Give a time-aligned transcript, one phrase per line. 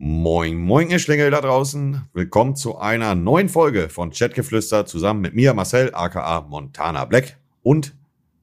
[0.00, 2.02] Moin, moin, ihr Schlingel da draußen.
[2.12, 7.96] Willkommen zu einer neuen Folge von Chatgeflüster zusammen mit mir, Marcel, aka Montana Black und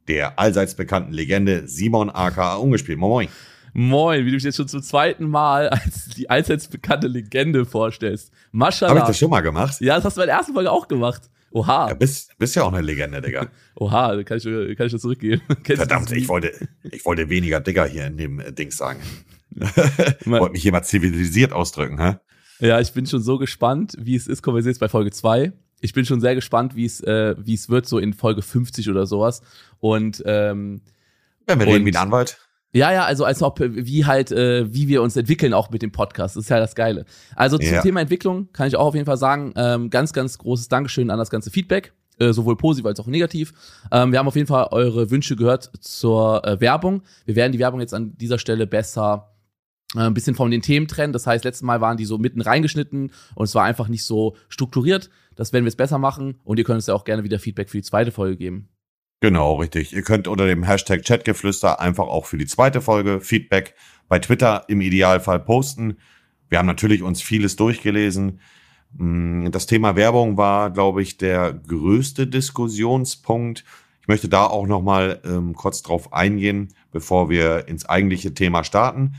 [0.10, 2.97] der allseits bekannten Legende Simon, aka Ungespielt.
[2.97, 3.29] Moin, moin.
[3.71, 8.33] Moin, wie du dich jetzt schon zum zweiten Mal als die allseits bekannte Legende vorstellst.
[8.51, 8.90] Maschallah.
[8.90, 9.79] Habe ich das schon mal gemacht?
[9.79, 11.29] Ja, das hast du bei der ersten Folge auch gemacht.
[11.51, 11.87] Oha.
[11.87, 13.47] Ja, bist, bist ja auch eine Legende, Digga.
[13.76, 15.42] Oha, kann ich, kann ich das zurückgeben.
[15.63, 16.52] Verdammt, ich wollte,
[16.84, 18.99] ich wollte weniger Digger hier in dem Ding sagen.
[20.26, 22.17] wollte mich jemand zivilisiert ausdrücken, hä?
[22.59, 24.41] Ja, ich bin schon so gespannt, wie es ist.
[24.41, 25.53] Kommen wir jetzt bei Folge zwei.
[25.81, 28.89] Ich bin schon sehr gespannt, wie es, äh, wie es wird, so in Folge 50
[28.89, 29.41] oder sowas.
[29.80, 30.81] Und ähm,
[31.45, 32.38] Wenn wir reden wie ein Anwalt.
[32.73, 35.94] Ja, ja, also als ob wie halt äh, wie wir uns entwickeln auch mit dem
[35.94, 36.35] Podcast.
[36.35, 37.05] Das ist ja das Geile.
[37.35, 37.81] Also zum Ja.
[37.81, 41.17] Thema Entwicklung kann ich auch auf jeden Fall sagen, ähm, ganz ganz großes Dankeschön an
[41.17, 43.53] das ganze Feedback, äh, sowohl positiv als auch negativ.
[43.94, 47.03] Ähm, wir haben auf jeden Fall eure Wünsche gehört zur äh, Werbung.
[47.25, 49.34] Wir werden die Werbung jetzt an dieser Stelle besser
[49.98, 51.13] ein bisschen von den Themen trennen.
[51.13, 54.36] Das heißt, letztes Mal waren die so mitten reingeschnitten und es war einfach nicht so
[54.49, 55.09] strukturiert.
[55.36, 57.69] Das werden wir jetzt besser machen und ihr könnt uns ja auch gerne wieder Feedback
[57.69, 58.69] für die zweite Folge geben.
[59.22, 59.94] Genau, richtig.
[59.94, 63.73] Ihr könnt unter dem Hashtag Chatgeflüster einfach auch für die zweite Folge Feedback
[64.08, 65.97] bei Twitter im Idealfall posten.
[66.50, 68.39] Wir haben natürlich uns vieles durchgelesen.
[68.94, 73.64] Mm, Das Thema Werbung war, glaube ich, der größte Diskussionspunkt.
[74.02, 78.64] Ich möchte da auch noch mal ähm, kurz drauf eingehen, bevor wir ins eigentliche Thema
[78.64, 79.16] starten.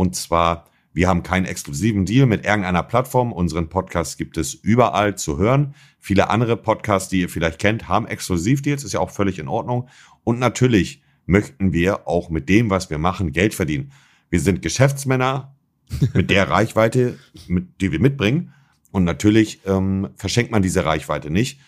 [0.00, 3.34] Und zwar, wir haben keinen exklusiven Deal mit irgendeiner Plattform.
[3.34, 5.74] Unseren Podcast gibt es überall zu hören.
[5.98, 9.90] Viele andere Podcasts, die ihr vielleicht kennt, haben Exklusivdeals, ist ja auch völlig in Ordnung.
[10.24, 13.92] Und natürlich möchten wir auch mit dem, was wir machen, Geld verdienen.
[14.30, 15.54] Wir sind Geschäftsmänner
[16.14, 18.54] mit der Reichweite, mit, die wir mitbringen.
[18.92, 21.60] Und natürlich ähm, verschenkt man diese Reichweite nicht.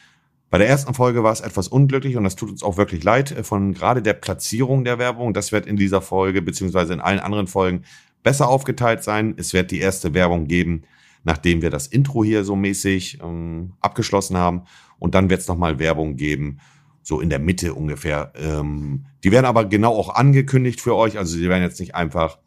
[0.52, 3.30] Bei der ersten Folge war es etwas unglücklich und das tut uns auch wirklich leid
[3.32, 5.32] äh, von gerade der Platzierung der Werbung.
[5.32, 7.84] Das wird in dieser Folge beziehungsweise in allen anderen Folgen
[8.22, 9.34] besser aufgeteilt sein.
[9.36, 10.82] Es wird die erste Werbung geben,
[11.24, 14.62] nachdem wir das Intro hier so mäßig ähm, abgeschlossen haben.
[14.98, 16.58] Und dann wird es nochmal Werbung geben,
[17.02, 18.32] so in der Mitte ungefähr.
[18.36, 21.18] Ähm, die werden aber genau auch angekündigt für euch.
[21.18, 22.38] Also die werden jetzt nicht einfach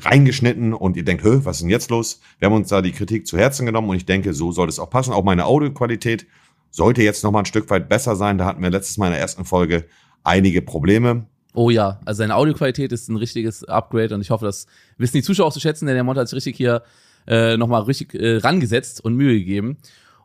[0.00, 2.20] reingeschnitten und ihr denkt, Hö, was ist denn jetzt los?
[2.38, 4.78] Wir haben uns da die Kritik zu Herzen genommen und ich denke, so soll es
[4.78, 5.12] auch passen.
[5.12, 6.26] Auch meine Audioqualität
[6.70, 8.38] sollte jetzt noch mal ein Stück weit besser sein.
[8.38, 9.86] Da hatten wir letztes Mal in der ersten Folge
[10.24, 11.28] einige Probleme.
[11.54, 14.66] Oh ja, also seine Audioqualität ist ein richtiges Upgrade und ich hoffe, das
[14.98, 16.82] wissen die Zuschauer auch zu schätzen, denn der Monte hat sich richtig hier
[17.28, 19.78] äh, nochmal richtig äh, rangesetzt und Mühe gegeben.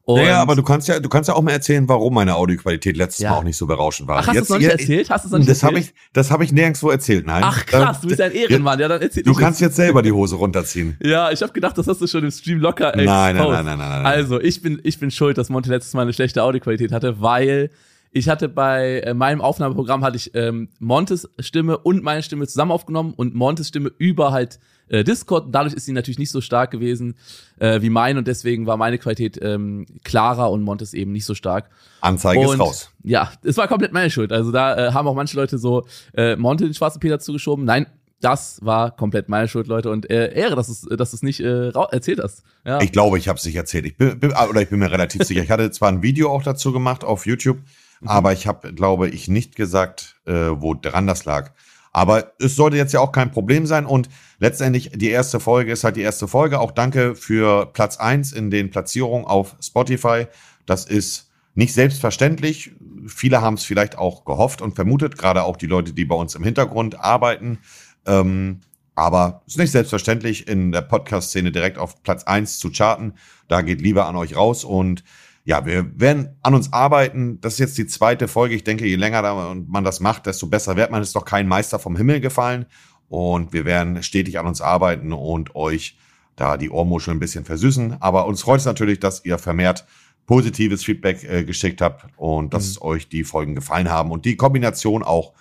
[0.06, 2.98] Und Naja, aber du kannst ja, du kannst ja auch mal erzählen, warum meine Audioqualität
[2.98, 3.30] letztes Ja.
[3.30, 4.18] Mal auch nicht so berauschend war.
[4.18, 5.10] Ach, hast du es noch nicht ihr- erzählt?
[5.12, 7.28] Hast du es noch nicht Das habe ich, das habe ich nirgendwo erzählt.
[7.28, 7.44] Nein.
[7.46, 8.80] Ach krass, du bist ein Ehrenmann.
[8.80, 10.98] Ja, dann erzähl Du kannst jetzt selber die Hose runterziehen.
[11.04, 13.66] Ja, ich habe gedacht, das hast du schon im Stream locker Nein, nein, nein, nein,
[13.66, 14.06] nein, nein.
[14.08, 17.70] Also, ich bin, ich bin schuld, dass Monte letztes Mal eine schlechte Audioqualität hatte, weil
[18.12, 22.72] ich hatte bei äh, meinem Aufnahmeprogramm hatte ich ähm, Montes Stimme und meine Stimme zusammen
[22.72, 25.46] aufgenommen und Montes Stimme über halt äh, Discord.
[25.46, 27.16] Und dadurch ist sie natürlich nicht so stark gewesen
[27.60, 31.36] äh, wie meine und deswegen war meine Qualität ähm, klarer und Montes eben nicht so
[31.36, 31.70] stark.
[32.02, 32.92] Anzeige ist Und raus.
[33.04, 34.32] ja, es war komplett meine Schuld.
[34.32, 37.66] Also da äh, haben auch manche Leute so äh, Monte den schwarzen Peter zugeschoben.
[37.66, 37.86] Nein,
[38.22, 39.92] das war komplett meine Schuld, Leute.
[39.92, 42.44] Und äh, Ehre, dass du dass du es nicht äh, erzählt hast.
[42.66, 42.82] Ja.
[42.82, 43.86] Ich glaube, ich habe es nicht erzählt.
[43.86, 45.42] Ich bin, bin, oder ich bin mir relativ sicher.
[45.42, 47.60] Ich hatte zwar ein Video auch dazu gemacht auf YouTube,
[48.02, 48.08] Mhm.
[48.08, 51.52] aber ich habe, glaube ich, nicht gesagt, äh, wo dran das lag.
[51.92, 53.86] Aber es sollte jetzt ja auch kein Problem sein.
[53.86, 56.60] Und letztendlich, die erste Folge ist halt die erste Folge.
[56.60, 60.28] Auch danke für Platz eins in den Platzierungen auf Spotify.
[60.66, 62.72] Das ist nicht selbstverständlich.
[63.08, 66.36] Viele haben es vielleicht auch gehofft und vermutet, gerade auch die Leute, die bei uns
[66.36, 67.58] im Hintergrund arbeiten.
[68.06, 68.62] Ähm,
[68.96, 73.14] aber es ist nicht selbstverständlich, in der Podcast-Szene direkt auf Platz eins zu charten.
[73.48, 74.64] Da geht lieber an euch raus.
[74.64, 75.04] Und
[75.50, 77.42] ja, wir werden an uns arbeiten.
[77.42, 78.54] Das ist jetzt die zweite Folge.
[78.54, 81.02] Ich denke, je länger man das macht, desto besser wird man.
[81.02, 82.68] Es ist doch kein Meister vom Himmel gefallen.
[83.08, 85.98] Und wir werden stetig an uns arbeiten und euch
[86.36, 88.00] da die Ohrmuschel ein bisschen versüßen.
[88.00, 89.88] Aber uns freut es natürlich, dass ihr vermehrt
[90.28, 95.02] positives Feedback äh, geschickt habt und dass euch die Folgen gefallen haben und die Kombination
[95.02, 95.34] auch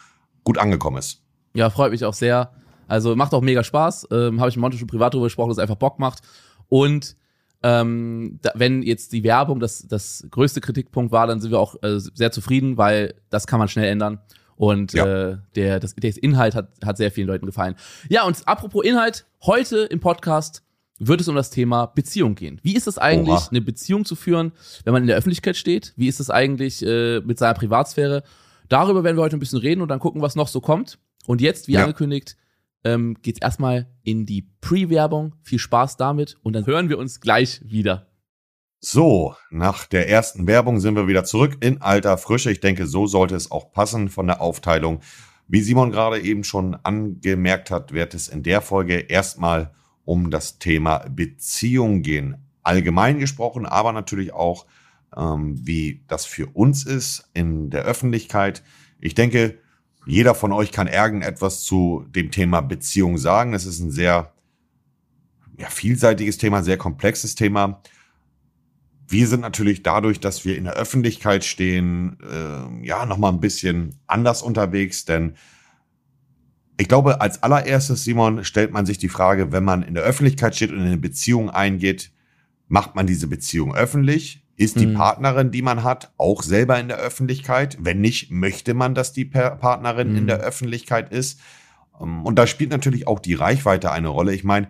[0.43, 1.23] gut angekommen ist.
[1.53, 2.53] Ja, freut mich auch sehr.
[2.87, 4.09] Also macht auch mega Spaß.
[4.11, 6.23] Ähm, Habe ich mit Monte schon privat darüber gesprochen, dass es einfach Bock macht.
[6.71, 7.15] Und
[7.63, 11.75] ähm, da, wenn jetzt die Werbung das, das größte Kritikpunkt war, dann sind wir auch
[11.83, 14.21] äh, sehr zufrieden, weil das kann man schnell ändern.
[14.57, 15.07] Und Ja.
[15.31, 17.75] äh, der, das, der Inhalt hat, hat sehr vielen Leuten gefallen.
[18.09, 20.63] Ja, und apropos Inhalt, heute im Podcast
[21.01, 22.59] wird es um das Thema Beziehung gehen.
[22.65, 23.49] Wie ist es eigentlich, Oha.
[23.51, 24.51] eine Beziehung zu führen,
[24.85, 25.93] wenn man in der Öffentlichkeit steht?
[25.97, 28.25] Wie ist es eigentlich äh, mit seiner Privatsphäre?
[28.69, 30.99] Darüber werden wir heute ein bisschen reden und dann gucken, was noch so kommt.
[31.27, 31.83] Und jetzt, wie Ja.
[31.83, 32.37] angekündigt,
[32.85, 35.35] ähm, geht's erstmal in die Pre-Werbung.
[35.43, 38.07] Viel Spaß damit und dann hören wir uns gleich wieder.
[38.81, 42.53] So, nach der ersten Werbung sind wir wieder zurück in alter Frische.
[42.53, 45.01] Ich denke, so sollte es auch passen von der Aufteilung.
[45.49, 49.73] Wie Simon gerade eben schon angemerkt hat, wird es in der Folge erstmal
[50.05, 52.37] um das Thema Beziehung gehen.
[52.63, 54.67] Allgemein gesprochen, aber natürlich auch,
[55.17, 58.63] ähm, wie das für uns ist in der Öffentlichkeit.
[59.01, 59.59] Ich denke,
[60.09, 63.53] jeder von euch kann irgendetwas zu dem Thema Beziehung sagen.
[63.53, 64.33] Es ist ein sehr
[65.59, 67.83] ja, vielseitiges Thema, sehr komplexes Thema.
[69.07, 73.97] Wir sind natürlich dadurch, dass wir in der Öffentlichkeit stehen, äh, ja, nochmal ein bisschen
[74.07, 75.35] anders unterwegs, denn
[76.81, 80.55] ich glaube, als allererstes, Simon, stellt man sich die Frage, wenn man in der Öffentlichkeit
[80.55, 82.13] steht und in eine Beziehung eingeht,
[82.69, 84.45] macht man diese Beziehung öffentlich?
[84.59, 84.95] Ist die mhm.
[84.95, 87.79] Partnerin, die man hat, auch selber in der Öffentlichkeit?
[87.81, 90.17] Wenn nicht, möchte man, dass die Partnerin mhm.
[90.17, 91.41] in der Öffentlichkeit ist?
[92.01, 94.35] Ähm, und da spielt natürlich auch die Reichweite eine Rolle.
[94.35, 94.69] Ich meine,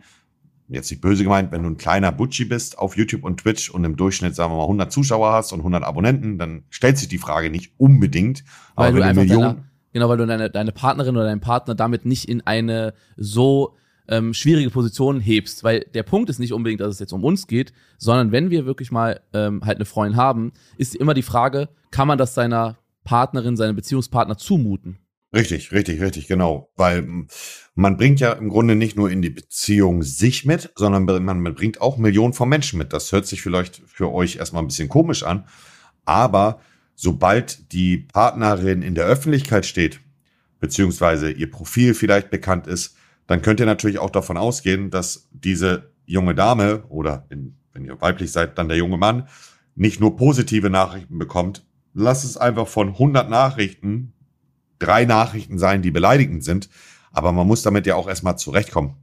[0.69, 3.83] jetzt nicht böse gemeint, wenn du ein kleiner Butchi bist auf YouTube und Twitch und
[3.85, 7.17] im Durchschnitt, sagen wir mal, 100 Zuschauer hast und 100 Abonnenten, dann stellt sich die
[7.17, 8.45] Frage nicht unbedingt.
[8.75, 9.65] Weil aber wenn du Millionen, deiner,
[9.95, 13.75] genau, weil du deine, deine Partnerin oder deinen Partner damit nicht in eine so
[14.09, 15.65] ähm, schwierige Position hebst.
[15.65, 18.67] Weil der Punkt ist nicht unbedingt, dass es jetzt um uns geht, sondern wenn wir
[18.67, 22.79] wirklich mal ähm, halt eine Freundin haben, ist immer die Frage, kann man das seiner
[23.05, 24.99] Partnerin, seinem Beziehungspartner zumuten?
[25.35, 26.71] Richtig, richtig, richtig, genau.
[26.77, 27.07] Weil
[27.75, 31.83] man bringt ja im Grunde nicht nur in die Beziehung sich mit, sondern man bringt
[31.83, 32.95] auch Millionen von Menschen mit.
[32.95, 35.45] Das hört sich vielleicht für euch erstmal ein bisschen komisch an.
[36.07, 36.61] Aber
[36.95, 40.01] sobald die Partnerin in der Öffentlichkeit steht,
[40.61, 42.97] beziehungsweise ihr Profil vielleicht bekannt ist,
[43.29, 48.01] dann könnt ihr natürlich auch davon ausgehen, dass diese junge Dame oder in, wenn ihr
[48.01, 49.29] weiblich seid, dann der junge Mann
[49.77, 51.65] nicht nur positive Nachrichten bekommt.
[51.95, 54.15] Lasst es einfach von 100 Nachrichten
[54.79, 56.71] drei Nachrichten sein, die beleidigend sind.
[57.13, 58.95] Aber man muss damit ja auch erstmal zurechtkommen.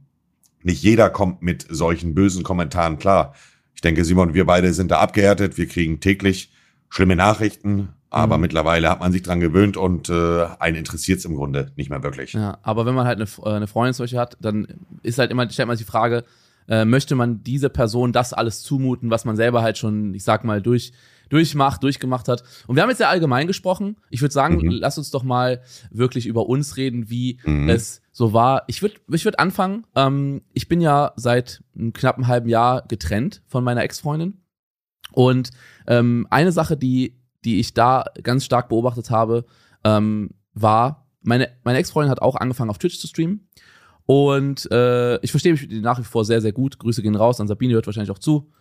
[0.62, 3.34] Nicht jeder kommt mit solchen bösen Kommentaren klar.
[3.74, 5.56] Ich denke, Simon, wir beide sind da abgehärtet.
[5.56, 6.52] Wir kriegen täglich
[6.88, 8.42] schlimme Nachrichten, aber mhm.
[8.42, 12.02] mittlerweile hat man sich dran gewöhnt und äh, einen interessiert es im Grunde nicht mehr
[12.02, 12.32] wirklich.
[12.32, 14.66] Ja, aber wenn man halt eine, äh, eine Freundin solche hat, dann
[15.02, 16.24] ist halt immer, stellt man sich die Frage,
[16.68, 20.44] äh, möchte man diese Person das alles zumuten, was man selber halt schon, ich sag
[20.44, 20.92] mal, durch
[21.28, 22.44] durchmacht, durchgemacht hat.
[22.66, 23.96] Und wir haben jetzt ja allgemein gesprochen.
[24.10, 24.70] Ich würde sagen, mhm.
[24.70, 25.60] lass uns doch mal
[25.90, 27.68] wirklich über uns reden, wie mhm.
[27.68, 28.62] es so war.
[28.68, 29.86] Ich würde ich würd anfangen.
[29.94, 34.38] Ähm, ich bin ja seit einem knappen halben Jahr getrennt von meiner Ex-Freundin.
[35.12, 35.50] Und
[35.86, 39.46] ähm, eine Sache, die, die ich da ganz stark beobachtet habe,
[39.84, 43.48] ähm, war, meine, meine Ex-Freundin hat auch angefangen auf Twitch zu streamen.
[44.04, 46.78] Und äh, ich verstehe mich nach wie vor sehr, sehr gut.
[46.78, 47.40] Grüße gehen raus.
[47.40, 48.52] An Sabine hört wahrscheinlich auch zu.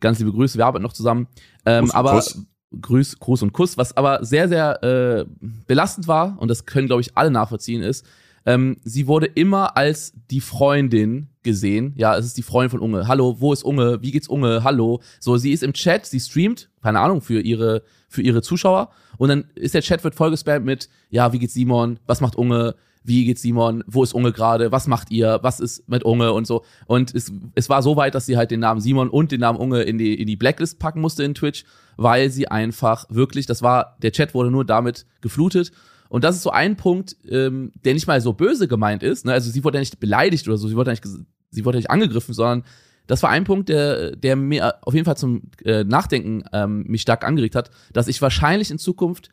[0.00, 1.26] Ganz liebe Grüße, wir arbeiten noch zusammen.
[1.66, 2.46] Ähm, aber Kuss.
[2.80, 3.76] Grüß, Gruß und Kuss.
[3.76, 5.24] Was aber sehr, sehr äh,
[5.66, 8.06] belastend war, und das können, glaube ich, alle nachvollziehen, ist,
[8.46, 11.94] ähm, sie wurde immer als die Freundin gesehen.
[11.96, 13.08] Ja, es ist die Freundin von Unge.
[13.08, 14.02] Hallo, wo ist Unge?
[14.02, 14.64] Wie geht's Unge?
[14.64, 15.00] Hallo.
[15.20, 18.90] So, sie ist im Chat, sie streamt, keine Ahnung, für ihre, für ihre Zuschauer.
[19.18, 21.98] Und dann ist der Chat wird vollgespammt mit, ja, wie geht's Simon?
[22.06, 22.74] Was macht Unge?
[23.04, 26.46] wie geht's Simon, wo ist Unge gerade, was macht ihr, was ist mit Unge und
[26.46, 26.64] so.
[26.86, 29.58] Und es, es war so weit, dass sie halt den Namen Simon und den Namen
[29.58, 31.64] Unge in die, in die Blacklist packen musste in Twitch,
[31.96, 35.72] weil sie einfach wirklich, das war, der Chat wurde nur damit geflutet.
[36.12, 39.24] Und das ist so ein Punkt, ähm, der nicht mal so böse gemeint ist.
[39.24, 39.32] Ne?
[39.32, 41.06] Also sie wurde ja nicht beleidigt oder so, sie wurde ja nicht,
[41.48, 42.64] sie wurde ja nicht angegriffen, sondern
[43.06, 47.00] das war ein Punkt, der, der mir auf jeden Fall zum äh, Nachdenken ähm, mich
[47.00, 49.30] stark angeregt hat, dass ich wahrscheinlich in Zukunft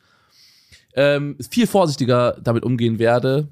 [0.94, 3.48] ähm, viel vorsichtiger damit umgehen werde,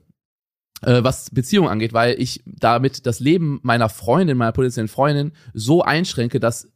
[0.80, 5.82] äh, was Beziehungen angeht, weil ich damit das Leben meiner Freundin, meiner potenziellen Freundin so
[5.82, 6.72] einschränke, dass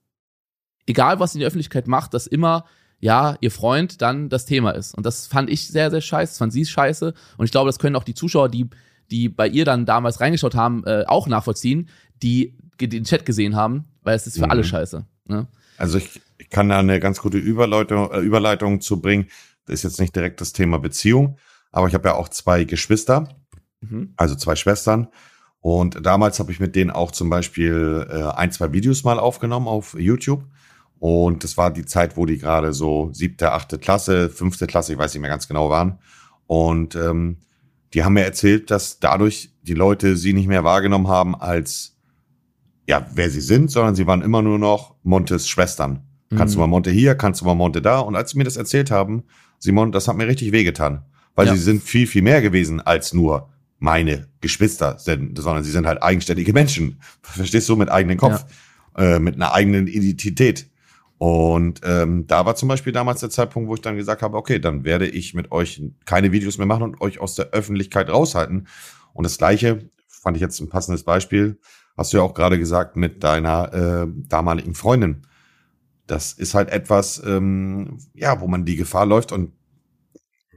[0.85, 2.67] egal was in der Öffentlichkeit macht, dass immer
[3.03, 4.94] ja, ihr Freund dann das Thema ist.
[4.94, 7.13] Und das fand ich sehr, sehr scheiße, das fand sie scheiße.
[7.37, 8.71] Und ich glaube, das können auch die Zuschauer, die,
[9.11, 11.91] die bei ihr dann damals reingeschaut haben, äh, auch nachvollziehen,
[12.23, 14.51] die den Chat gesehen haben, weil es ist für mhm.
[14.51, 15.05] alle scheiße.
[15.27, 15.47] Ne?
[15.77, 19.27] Also ich, ich kann da eine ganz gute Überleitung, äh, Überleitung zu bringen.
[19.67, 21.37] Das ist jetzt nicht direkt das Thema Beziehung,
[21.71, 23.29] aber ich habe ja auch zwei Geschwister
[23.82, 24.15] Mhm.
[24.17, 25.09] Also zwei Schwestern.
[25.61, 29.69] Und damals habe ich mit denen auch zum Beispiel äh, ein, zwei Videos mal aufgenommen
[29.69, 30.44] auf YouTube.
[31.03, 34.99] Und das war die Zeit, wo die gerade so siebte, achte Klasse, fünfte Klasse, ich
[34.99, 35.99] weiß nicht mehr ganz genau waren.
[36.47, 37.39] Und ähm,
[37.93, 41.97] die haben mir erzählt, dass dadurch die Leute sie nicht mehr wahrgenommen haben als
[42.87, 46.05] ja, wer sie sind, sondern sie waren immer nur noch Montes Schwestern.
[46.31, 46.37] Mhm.
[46.37, 47.99] Kannst du mal Monte hier, kannst du mal Monte da.
[47.99, 49.25] Und als sie mir das erzählt haben,
[49.59, 51.03] Simon, das hat mir richtig wehgetan.
[51.35, 51.56] Weil ja.
[51.56, 53.49] sie sind viel, viel mehr gewesen als nur
[53.81, 57.01] meine Geschwister sind, sondern sie sind halt eigenständige Menschen.
[57.23, 57.75] Verstehst du?
[57.75, 58.44] Mit eigenem Kopf,
[58.97, 59.17] ja.
[59.17, 60.69] äh, mit einer eigenen Identität.
[61.22, 64.58] Und ähm, da war zum Beispiel damals der Zeitpunkt, wo ich dann gesagt habe, okay,
[64.58, 68.67] dann werde ich mit euch keine Videos mehr machen und euch aus der Öffentlichkeit raushalten.
[69.12, 71.60] Und das Gleiche fand ich jetzt ein passendes Beispiel,
[71.96, 75.22] hast du ja auch gerade gesagt, mit deiner äh, damaligen Freundin.
[76.08, 79.52] Das ist halt etwas, ähm, ja, wo man die Gefahr läuft und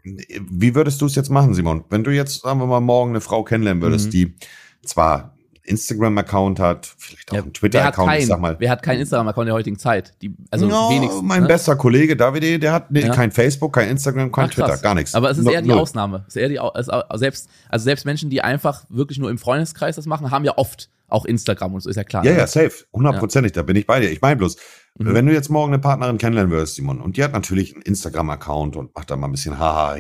[0.04, 1.84] wie würdest du es jetzt machen, Simon?
[1.92, 4.12] Wenn du jetzt, sagen wir mal, morgen eine Frau kennenlernen würdest, mhm.
[4.12, 4.36] die
[4.84, 5.35] zwar
[5.66, 8.56] Instagram-Account hat, vielleicht auch Ja, einen Twitter-Account, ich sag mal.
[8.60, 10.14] wer hat keinen Instagram-Account in der heutigen Zeit?
[10.22, 11.22] Die, also Ja, wenigstens.
[11.24, 11.48] mein ne?
[11.48, 13.14] bester Kollege Davide, der hat nee, Ja.
[13.14, 14.54] kein Facebook, kein Instagram, kein Ach.
[14.54, 15.16] Twitter, gar nichts.
[15.16, 15.80] Aber es ist No- eher die null.
[15.80, 16.24] Ausnahme.
[16.28, 19.96] Es ist eher die, also selbst, also selbst Menschen, die einfach wirklich nur im Freundeskreis
[19.96, 22.26] das machen, haben ja oft auch Instagram und so, ist ja klar.
[22.26, 22.38] Ja, ne?
[22.40, 22.86] ja, safe.
[22.92, 24.10] Hundertprozentig, da bin ich bei dir.
[24.12, 24.56] Ich meine bloß,
[24.98, 25.14] Mhm.
[25.14, 28.76] wenn du jetzt morgen eine Partnerin kennenlernen würdest, Simon, und die hat natürlich einen Instagram-Account
[28.76, 29.98] und macht da mal ein bisschen haha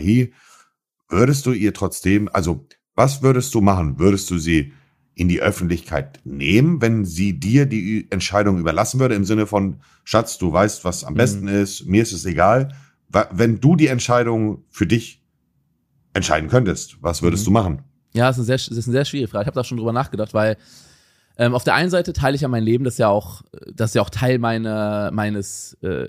[1.10, 4.00] würdest du ihr trotzdem, also was würdest du machen?
[4.00, 4.74] Würdest du sie
[5.16, 10.38] in die Öffentlichkeit nehmen, wenn sie dir die Entscheidung überlassen würde, im Sinne von, Schatz,
[10.38, 11.18] du weißt, was am Mhm.
[11.18, 12.74] besten ist, mir ist es egal.
[13.32, 15.22] Wenn du die Entscheidung für dich
[16.14, 17.46] entscheiden könntest, was würdest Mhm.
[17.46, 17.80] du machen?
[18.14, 19.44] Ja, das ist, eine sehr, das ist eine sehr schwierige Frage.
[19.44, 20.58] Ich habe da schon drüber nachgedacht, weil
[21.38, 23.42] ähm, auf der einen Seite teile ich ja mein Leben, das ist ja auch,
[23.74, 26.08] das ist ja auch Teil meiner, meines äh,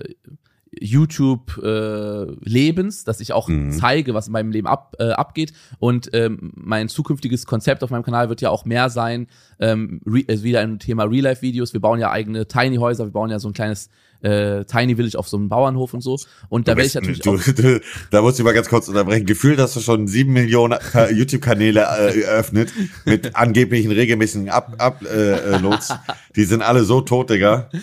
[0.81, 3.71] YouTube-Lebens, dass ich auch Mhm.
[3.71, 5.53] zeige, was in meinem Leben ab, äh, abgeht.
[5.79, 9.27] Und ähm, mein zukünftiges Konzept auf meinem Kanal wird ja auch mehr sein,
[9.59, 11.73] ähm, re also wieder ein Thema Real-Life-Videos.
[11.73, 13.89] Wir bauen ja eigene Tiny-Häuser, wir bauen ja so ein kleines
[14.21, 16.17] äh, Tiny Village auf so einem Bauernhof und so.
[16.49, 19.25] Und da werde ich natürlich du, auch du, da muss ich mal ganz kurz unterbrechen.
[19.25, 22.71] Gefühlt hast du schon sieben Millionen äh, YouTube-Kanäle äh, eröffnet
[23.05, 25.93] mit angeblichen regelmäßigen Up, Up, äh, äh, Loads.
[26.35, 27.69] Die sind alle so tot, Digga.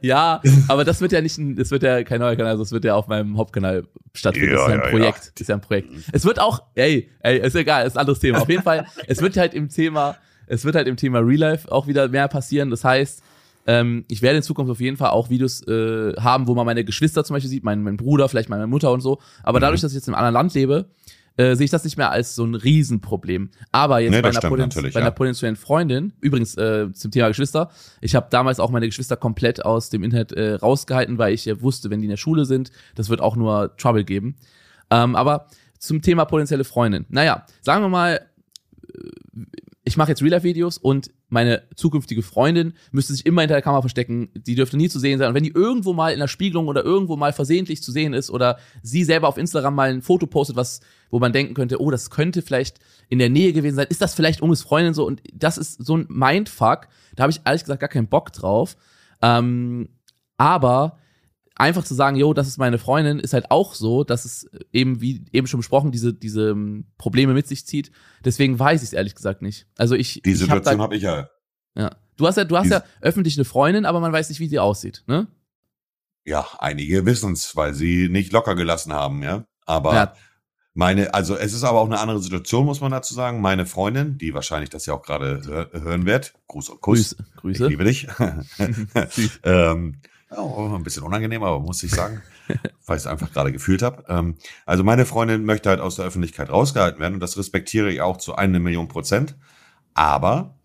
[0.00, 2.84] Ja, aber das wird ja nicht, ein, das wird ja kein neuer Kanal, das wird
[2.84, 4.52] ja auf meinem Hauptkanal stattfinden.
[4.52, 5.24] das ist Ja, ja ein ja, Projekt.
[5.24, 5.30] ja.
[5.34, 5.88] Das ist ja ein Projekt.
[6.12, 8.40] Es wird auch, ey, ey, ist egal, ist ein anderes Thema.
[8.42, 10.16] Auf jeden Fall, es wird halt im Thema,
[10.52, 12.68] es wird halt im Thema Real Life auch wieder mehr passieren.
[12.70, 13.22] Das heißt,
[13.66, 16.84] ähm, ich werde in Zukunft auf jeden Fall auch Videos äh, haben, wo man meine
[16.84, 19.18] Geschwister zum Beispiel sieht, mein, mein Bruder, vielleicht meine Mutter und so.
[19.42, 19.62] Aber Mhm.
[19.62, 20.86] dadurch, dass ich jetzt in einem anderen Land lebe,
[21.38, 23.50] äh, sehe ich das nicht mehr als so ein Riesenproblem.
[23.70, 24.46] Aber jetzt Nee, bei, einer, bei
[24.96, 25.10] einer ja.
[25.10, 27.70] potenziellen Freundin, übrigens äh, zum Thema Geschwister,
[28.02, 31.62] ich habe damals auch meine Geschwister komplett aus dem Internet äh, rausgehalten, weil ich ja
[31.62, 34.36] wusste, wenn die in der Schule sind, das wird auch nur Trouble geben.
[34.90, 35.46] Ähm, aber
[35.78, 37.06] zum Thema potenzielle Freundin.
[37.08, 38.20] Naja, sagen wir mal,
[39.84, 44.30] ich mache jetzt Real-Life-Videos und meine zukünftige Freundin müsste sich immer hinter der Kamera verstecken.
[44.34, 45.28] Die dürfte nie zu sehen sein.
[45.28, 48.30] Und wenn die irgendwo mal in der Spiegelung oder irgendwo mal versehentlich zu sehen ist
[48.30, 51.90] oder sie selber auf Instagram mal ein Foto postet, was, wo man denken könnte, oh,
[51.90, 55.04] das könnte vielleicht in der Nähe gewesen sein, ist das vielleicht Unges Freundin so?
[55.04, 56.86] Und das ist so ein Mindfuck.
[57.16, 58.76] Da habe ich ehrlich gesagt gar keinen Bock drauf.
[59.20, 59.88] Ähm,
[60.36, 60.98] aber
[61.54, 65.00] einfach zu sagen, yo, das ist meine Freundin, ist halt auch so, dass es eben,
[65.00, 67.90] wie eben schon besprochen, diese, diese ähm, Probleme mit sich zieht.
[68.24, 69.66] Deswegen weiß ich es ehrlich gesagt nicht.
[69.76, 71.28] Also ich, Die hab Situation habe ich ja.
[71.76, 71.90] ja.
[72.16, 74.48] Du hast ja, du hast Diese- ja öffentlich eine Freundin, aber man weiß nicht, wie
[74.48, 75.26] sie aussieht, ne?
[76.24, 79.44] Ja, einige wissen es, weil sie nicht locker gelassen haben, ja.
[79.66, 80.14] Aber Ja.
[80.74, 83.40] meine, also es ist aber auch eine andere Situation, muss man dazu sagen.
[83.40, 87.16] Meine Freundin, die wahrscheinlich das ja auch gerade hör, hören wird, Gruß und Kuss.
[87.16, 87.16] Grüße.
[87.28, 87.66] Ich Grüße.
[87.68, 88.06] liebe dich.
[89.44, 90.00] Ähm,
[90.32, 92.22] ja, auch ein bisschen unangenehm, aber muss ich sagen,
[92.86, 94.04] weil ich es einfach gerade gefühlt habe.
[94.08, 94.36] Ähm,
[94.66, 98.16] also meine Freundin möchte halt aus der Öffentlichkeit rausgehalten werden und das respektiere ich auch
[98.16, 99.36] zu einer Million Prozent.
[99.94, 100.58] Aber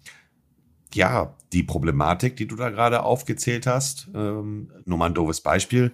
[0.93, 5.93] ja, die Problematik, die du da gerade aufgezählt hast, ähm, nur mal ein doofes Beispiel.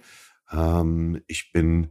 [0.52, 1.90] Ähm, ich bin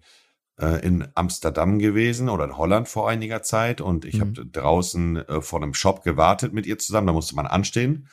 [0.59, 4.21] äh, in Amsterdam gewesen oder in Holland vor einiger Zeit und ich Mhm.
[4.21, 7.07] habe draußen äh, vor einem Shop gewartet mit ihr zusammen.
[7.07, 8.07] Da musste man anstehen.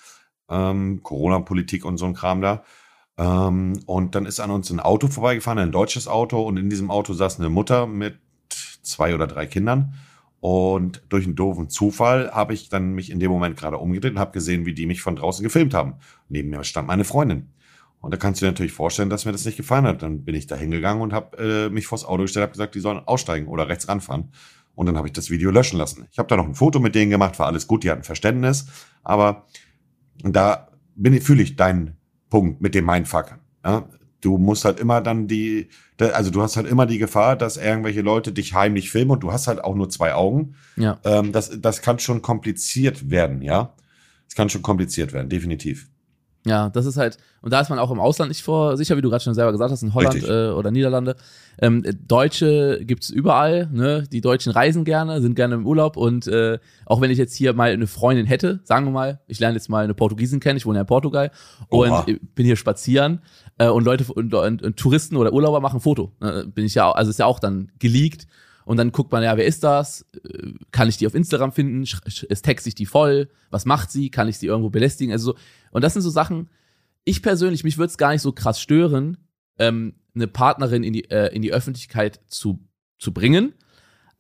[0.48, 2.64] Ähm, Corona-Politik und so ein Kram da.
[3.20, 6.42] Ähm, und dann ist an uns ein Auto vorbeigefahren, ein deutsches Auto.
[6.42, 8.18] Und in diesem Auto saß eine Mutter mit
[8.82, 9.94] zwei oder drei Kindern.
[10.40, 14.18] Und durch einen doofen Zufall habe ich dann mich in dem Moment gerade umgedreht und
[14.18, 15.96] habe gesehen, wie die mich von draußen gefilmt haben.
[16.30, 17.50] Neben mir stand meine Freundin.
[18.00, 20.00] Und da kannst du dir natürlich vorstellen, dass mir das nicht gefallen hat.
[20.00, 22.80] Dann bin ich da hingegangen und habe äh, mich vors Auto gestellt, habe gesagt, die
[22.80, 24.32] sollen aussteigen oder rechts ranfahren.
[24.74, 26.06] Und dann habe ich das Video löschen lassen.
[26.10, 28.66] Ich habe da noch ein Foto mit denen gemacht, war alles gut, die hatten Verständnis.
[29.02, 29.44] Aber
[30.22, 30.68] da
[31.20, 31.99] fühle ich deinen
[32.30, 33.38] Punkt mit dem Mindfuck.
[33.64, 33.88] Ja?
[34.22, 35.68] Du musst halt immer dann die,
[35.98, 39.32] also du hast halt immer die Gefahr, dass irgendwelche Leute dich heimlich filmen und du
[39.32, 40.54] hast halt auch nur zwei Augen.
[40.76, 40.98] Ja.
[41.04, 43.74] Ähm, das, das kann schon kompliziert werden, ja.
[44.28, 45.89] Es kann schon kompliziert werden, definitiv.
[46.46, 49.02] Ja, das ist halt, und da ist man auch im Ausland nicht vor sicher, wie
[49.02, 51.16] du gerade schon selber gesagt hast, in Holland äh, oder Niederlande.
[51.60, 54.04] Ähm, äh, Deutsche gibt's überall, ne?
[54.10, 57.52] Die Deutschen reisen gerne, sind gerne im Urlaub und äh, auch wenn ich jetzt hier
[57.52, 60.64] mal eine Freundin hätte, sagen wir mal, ich lerne jetzt mal eine Portugiesin kennen, ich
[60.64, 61.30] wohne ja in Portugal
[61.68, 62.00] Oha.
[62.00, 63.20] und bin hier spazieren
[63.58, 66.12] äh, und Leute und, und, und Touristen oder Urlauber machen ein Foto.
[66.22, 68.26] Äh, bin ich ja, also ist ja auch dann geleakt.
[68.64, 70.06] Und dann guckt man ja, wer ist das?
[70.24, 71.84] Äh, Kann ich die auf Instagram finden?
[72.42, 73.30] Text ich die voll?
[73.50, 74.10] Was macht sie?
[74.10, 75.12] Kann ich sie irgendwo belästigen?
[75.12, 75.38] Also so,
[75.72, 76.48] und das sind so Sachen,
[77.04, 79.16] ich persönlich, mich würde es gar nicht so krass stören,
[79.58, 82.60] ähm, eine Partnerin in die, äh, in die Öffentlichkeit zu,
[82.98, 83.54] zu bringen.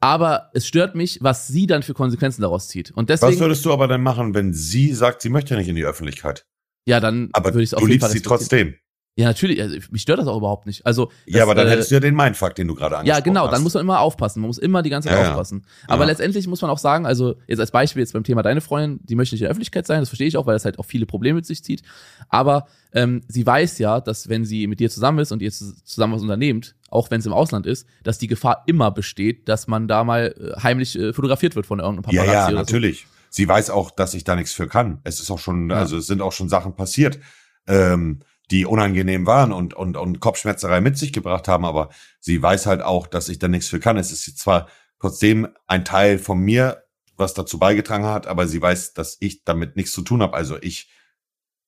[0.02, 2.90] Aber es stört mich, was sie dann für Konsequenzen daraus zieht.
[2.90, 5.76] Und Was deswegen, würdest du aber dann machen, wenn sie sagt, sie möchte nicht in
[5.76, 6.46] die Öffentlichkeit?
[6.86, 8.70] ja, dann Aber würde ich es auf du jeden liebst Fall sie respektieren.
[8.72, 8.89] trotzdem.
[9.16, 10.86] Ja, natürlich, also mich stört das auch überhaupt nicht.
[10.86, 13.18] Also das, ja, aber dann äh, hättest du ja den Mindfuck, den du gerade angesprochen
[13.18, 13.52] Ja, genau, hast.
[13.52, 14.40] dann muss man immer aufpassen.
[14.40, 15.30] Man muss immer die ganze Zeit Ja, ja.
[15.32, 15.66] aufpassen.
[15.88, 16.10] Aber Ja.
[16.10, 19.16] letztendlich muss man auch sagen, also jetzt als Beispiel jetzt beim Thema deine Freundin, die
[19.16, 21.04] möchte nicht in der Öffentlichkeit sein, das verstehe ich auch, weil das halt auch viele
[21.06, 21.82] Probleme mit sich zieht.
[22.30, 25.74] Aber ähm, sie weiß ja, dass wenn sie mit dir zusammen ist und ihr zu-
[25.84, 29.66] zusammen was unternehmt, auch wenn es im Ausland ist, dass die Gefahr immer besteht, dass
[29.66, 33.06] man da mal äh, heimlich äh, fotografiert wird von irgendeinem Ja, Paparazzi ja, oder natürlich.
[33.28, 35.00] Sie weiß auch, dass ich da nichts für kann.
[35.04, 35.76] Es ist auch schon, Ja.
[35.76, 37.18] also es sind auch schon Sachen passiert,
[37.66, 42.66] ähm, die unangenehm waren und, und, und Kopfschmerzerei mit sich gebracht haben, aber sie weiß
[42.66, 43.96] halt auch, dass ich da nichts für kann.
[43.96, 46.84] Es ist zwar trotzdem ein Teil von mir,
[47.16, 50.34] was dazu beigetragen hat, aber sie weiß, dass ich damit nichts zu tun habe.
[50.34, 50.90] Also ich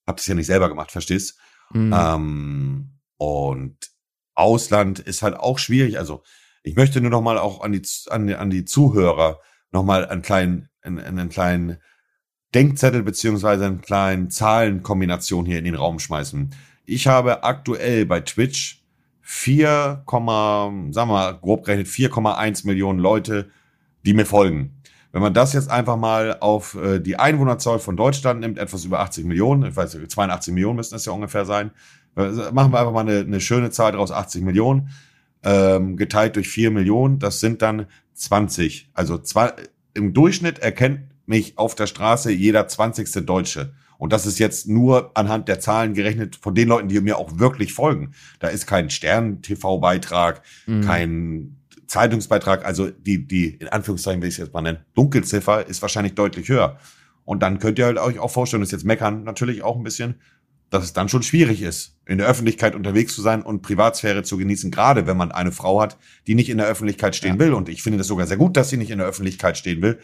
[0.06, 1.38] habe das ja nicht selber gemacht, verstehst?
[1.72, 1.94] Mhm.
[1.96, 3.76] Ähm, und
[4.34, 5.98] Ausland ist halt auch schwierig.
[5.98, 6.22] Also
[6.62, 10.06] ich möchte nur noch mal auch an die, an, die- an die Zuhörer noch mal
[10.06, 11.78] einen kleinen, einen, einen kleinen
[12.54, 16.54] Denkzettel beziehungsweise einen kleinen Zahlenkombination hier in den Raum schmeißen.
[16.84, 18.82] Ich habe aktuell bei Twitch
[19.22, 23.50] 4, sagen wir mal grob gerechnet 4,1 Millionen Leute,
[24.04, 24.82] die mir folgen.
[25.12, 29.00] Wenn man das jetzt einfach mal auf äh, die Einwohnerzahl von Deutschland nimmt, etwas über
[29.00, 31.70] 80 Millionen, ich weiß nicht, 82 Millionen müssten es ja ungefähr sein,
[32.16, 34.88] äh, machen wir einfach mal eine, eine schöne Zahl draus, 80 Millionen,
[35.44, 38.90] ähm, geteilt durch 4 Millionen, das sind dann 20.
[38.94, 39.52] Also zwei,
[39.94, 43.26] im Durchschnitt erkennt mich auf der Straße jeder 20.
[43.26, 43.74] Deutsche.
[44.02, 47.38] Und das ist jetzt nur anhand der Zahlen gerechnet von den Leuten, die mir auch
[47.38, 48.14] wirklich folgen.
[48.40, 50.80] Da ist kein Stern-TV-Beitrag, Mhm.
[50.82, 51.56] kein
[51.86, 56.14] Zeitungsbeitrag, also die, die, in Anführungszeichen will ich es jetzt mal nennen, Dunkelziffer ist wahrscheinlich
[56.14, 56.78] deutlich höher.
[57.24, 59.84] Und dann könnt ihr halt euch auch vorstellen, das ist jetzt meckern natürlich auch ein
[59.84, 60.16] bisschen,
[60.70, 64.36] dass es dann schon schwierig ist, in der Öffentlichkeit unterwegs zu sein und Privatsphäre zu
[64.38, 67.38] genießen, gerade wenn man eine Frau hat, die nicht in der Öffentlichkeit stehen Ja.
[67.40, 67.52] will.
[67.52, 69.98] Und ich finde das sogar sehr gut, dass sie nicht in der Öffentlichkeit stehen will,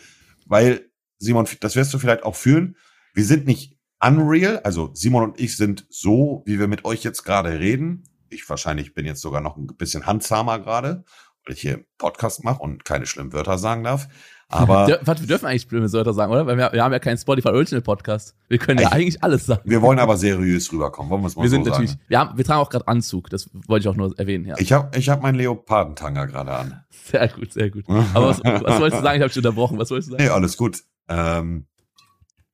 [0.46, 0.82] weil,
[1.18, 2.76] Simon, das wirst du vielleicht auch fühlen,
[3.14, 7.24] wir sind nicht unreal, also Simon und ich sind so, wie wir mit euch jetzt
[7.24, 8.04] gerade reden.
[8.30, 11.04] Ich wahrscheinlich bin jetzt sogar noch ein bisschen handzahmer gerade,
[11.44, 14.08] weil ich hier Podcast mache und keine schlimmen Wörter sagen darf.
[14.50, 16.46] Aber Warte, wir dürfen eigentlich blöde Wörter sagen, oder?
[16.46, 18.34] Weil wir, wir haben ja keinen Spotify Original Podcast.
[18.48, 19.62] Wir können ja eigentlich alles sagen.
[19.64, 22.02] wir wollen aber seriös rüberkommen, wollen wir es mal Wir so sind natürlich, sagen.
[22.08, 24.54] wir, haben, wir tragen auch gerade Anzug, das wollte ich auch nur erwähnen, ja.
[24.58, 26.84] Ich habe ich hab meinen Leopardentanga gerade an.
[26.90, 27.84] Sehr gut, sehr gut.
[27.88, 29.16] Aber was, was wolltest du sagen?
[29.16, 29.78] Ich habe dich unterbrochen.
[29.78, 30.24] Was wolltest du sagen?
[30.24, 30.82] Nee, alles gut.
[31.08, 31.66] Ähm,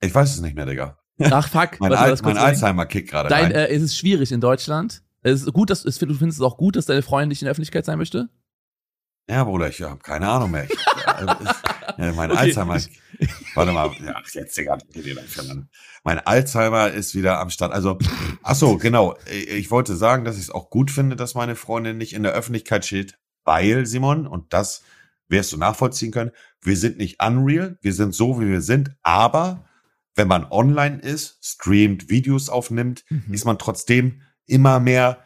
[0.01, 0.99] ich weiß es nicht mehr, Digga.
[1.21, 2.39] Ach fuck, Mein, Al mein kurz sagen?
[2.39, 3.53] Alzheimer kickt gerade Dein, rein.
[3.53, 5.03] äh, es ist schwierig in Deutschland.
[5.23, 7.47] Es ist gut, dass es, du findest es auch gut, dass deine Freundin nicht in
[7.47, 8.29] der Öffentlichkeit sein möchte?
[9.29, 10.65] Ja, Bruder, ich habe keine Ahnung mehr.
[10.65, 11.27] Ich, äh,
[11.99, 12.79] ja, mein Okay, Alzheimer.
[13.55, 14.77] warte mal, ja, jetzt Digga.
[16.03, 17.73] Mein Alzheimer ist wieder am Start.
[17.73, 17.99] Also,
[18.43, 19.17] ach so, genau.
[19.31, 22.23] Ich ich wollte sagen, dass ich es auch gut finde, dass meine Freundin nicht in
[22.23, 24.83] der Öffentlichkeit steht, weil Simon und das
[25.29, 26.33] wirst du nachvollziehen können.
[26.61, 28.95] Wir sind nicht unreal, wir sind so, wie wir sind.
[29.03, 29.65] Aber
[30.15, 33.33] wenn man online ist, streamt, Videos aufnimmt, Mhm.
[33.33, 35.19] ist man trotzdem immer mehr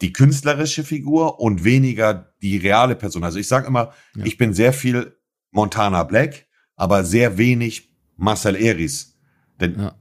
[0.00, 3.22] die künstlerische Figur und weniger die reale Person.
[3.24, 4.24] Also ich sage immer, Ja.
[4.24, 5.16] ich bin sehr viel
[5.50, 9.18] Montana Black, aber sehr wenig Marcel Eris.
[9.60, 9.94] Denn Ja.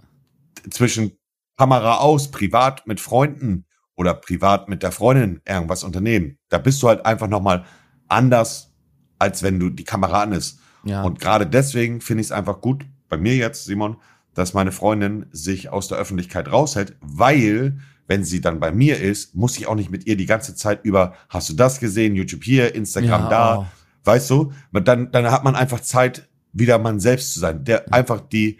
[0.69, 1.11] zwischen
[1.57, 6.87] Kamera aus, privat mit Freunden oder privat mit der Freundin irgendwas unternehmen, da bist du
[6.87, 7.65] halt einfach nochmal
[8.07, 8.71] anders,
[9.17, 10.59] als wenn du die Kamera an ist.
[10.85, 11.03] Ja.
[11.03, 13.97] Und gerade deswegen finde ich es einfach gut, bei mir jetzt, Simon,
[14.33, 19.35] dass meine Freundin sich aus der Öffentlichkeit raushält, weil, wenn sie dann bei mir ist,
[19.35, 22.43] muss ich auch nicht mit ihr die ganze Zeit über, hast du das gesehen, YouTube
[22.43, 23.65] hier, Instagram Ja, da, oh.
[24.05, 24.51] weißt du?
[24.71, 27.63] Dann, dann hat man einfach Zeit, wieder man selbst zu sein.
[27.63, 28.59] Der einfach die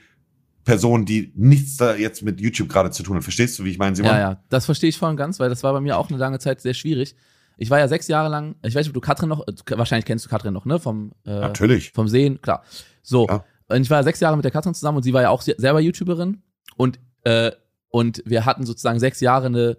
[0.66, 3.24] Person, die nichts da jetzt mit YouTube gerade zu tun hat.
[3.24, 4.12] Verstehst du, wie ich meine, Simon?
[4.12, 6.20] Ja, ja, das verstehe ich voll und ganz, weil das war bei mir auch eine
[6.20, 7.16] lange Zeit sehr schwierig.
[7.58, 10.26] Ich war ja sechs Jahre lang, ich weiß nicht, ob du Katrin noch, wahrscheinlich kennst
[10.26, 10.80] du Katrin noch, ne?
[10.80, 11.92] Vom, äh, Natürlich.
[11.92, 12.64] vom Sehen, klar.
[13.02, 13.44] So, Ja.
[13.70, 15.42] Und ich war ja sechs Jahre mit der Katrin zusammen und sie war ja auch
[15.42, 16.42] se- selber YouTuberin
[16.76, 17.52] und, äh,
[17.90, 19.78] und wir hatten sozusagen sechs Jahre eine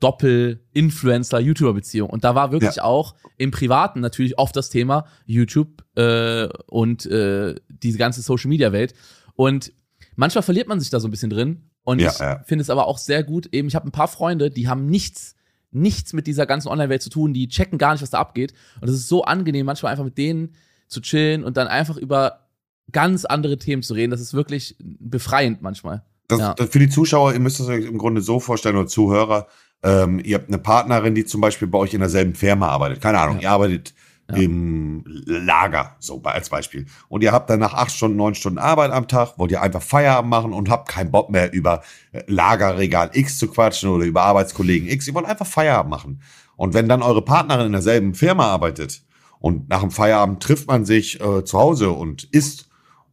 [0.00, 2.08] Doppel-Influencer-YouTuber-Beziehung.
[2.10, 7.54] Und da war wirklich auch im Privaten natürlich oft das Thema YouTube äh, und äh,
[7.68, 8.94] diese ganze Social-Media-Welt.
[9.34, 9.72] Und
[10.16, 11.70] manchmal verliert man sich da so ein bisschen drin.
[11.82, 12.42] Und Ja, ich ja.
[12.44, 13.48] finde es aber auch sehr gut.
[13.52, 15.34] Eben, ich habe ein paar Freunde, die haben nichts,
[15.70, 17.32] nichts mit dieser ganzen Online-Welt zu tun.
[17.32, 18.52] Die checken gar nicht, was da abgeht.
[18.80, 20.54] Und es ist so angenehm, manchmal einfach mit denen
[20.86, 22.47] zu chillen und dann einfach über
[22.92, 24.10] ganz andere Themen zu reden.
[24.10, 26.02] Das ist wirklich befreiend manchmal.
[26.28, 26.54] Das, Ja.
[26.54, 29.46] das für die Zuschauer, ihr müsst es euch im Grunde so vorstellen, oder Zuhörer,
[29.82, 33.00] ähm, ihr habt eine Partnerin, die zum Beispiel bei euch in derselben Firma arbeitet.
[33.00, 33.42] Keine Ahnung, Ja.
[33.42, 33.94] ihr arbeitet
[34.30, 34.36] Ja.
[34.36, 36.84] im Lager, so als Beispiel.
[37.08, 39.80] Und ihr habt dann nach acht Stunden, neun Stunden Arbeit am Tag, wollt ihr einfach
[39.80, 44.22] Feierabend machen und habt keinen Bock mehr über äh, Lagerregal X zu quatschen oder über
[44.24, 45.06] Arbeitskollegen X.
[45.06, 46.20] Ihr wollt einfach Feierabend machen.
[46.56, 49.02] Und wenn dann eure Partnerin in derselben Firma arbeitet
[49.38, 52.67] und nach dem Feierabend trifft man sich äh, zu Hause und isst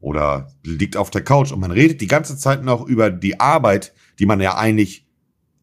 [0.06, 3.92] oder liegt auf der Couch und man redet die ganze Zeit noch über die Arbeit,
[4.20, 5.08] die man ja eigentlich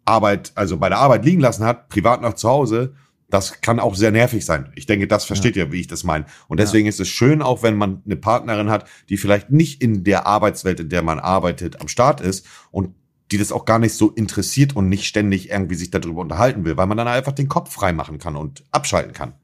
[0.04, 2.94] Arbeit, also bei der Arbeit liegen lassen hat, privat noch zu Hause,
[3.30, 4.72] das kann auch sehr nervig sein.
[4.74, 5.66] Ich denke, das versteht ja.
[5.66, 6.26] ihr, wie ich das meine.
[6.48, 6.88] Und deswegen ja.
[6.88, 10.80] ist es schön, auch wenn man eine Partnerin hat, die vielleicht nicht in der Arbeitswelt,
[10.80, 12.96] in der man arbeitet, am Start ist und
[13.30, 16.76] die das auch gar nicht so interessiert und nicht ständig irgendwie sich darüber unterhalten will,
[16.76, 19.34] weil man dann einfach den Kopf frei machen kann und abschalten kann.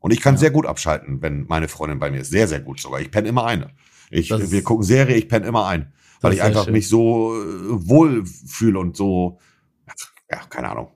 [0.00, 0.40] Und ich kann ja.
[0.40, 2.30] sehr gut abschalten, wenn meine Freundin bei mir ist.
[2.30, 3.00] Sehr, sehr gut sogar.
[3.00, 3.70] Ich penne immer eine.
[4.10, 5.92] Ich, wir gucken Serie, ich penne immer ein.
[6.20, 6.72] Weil ich einfach schön.
[6.72, 9.38] mich so äh, wohl fühle und so,
[10.30, 10.88] ja, keine Ahnung.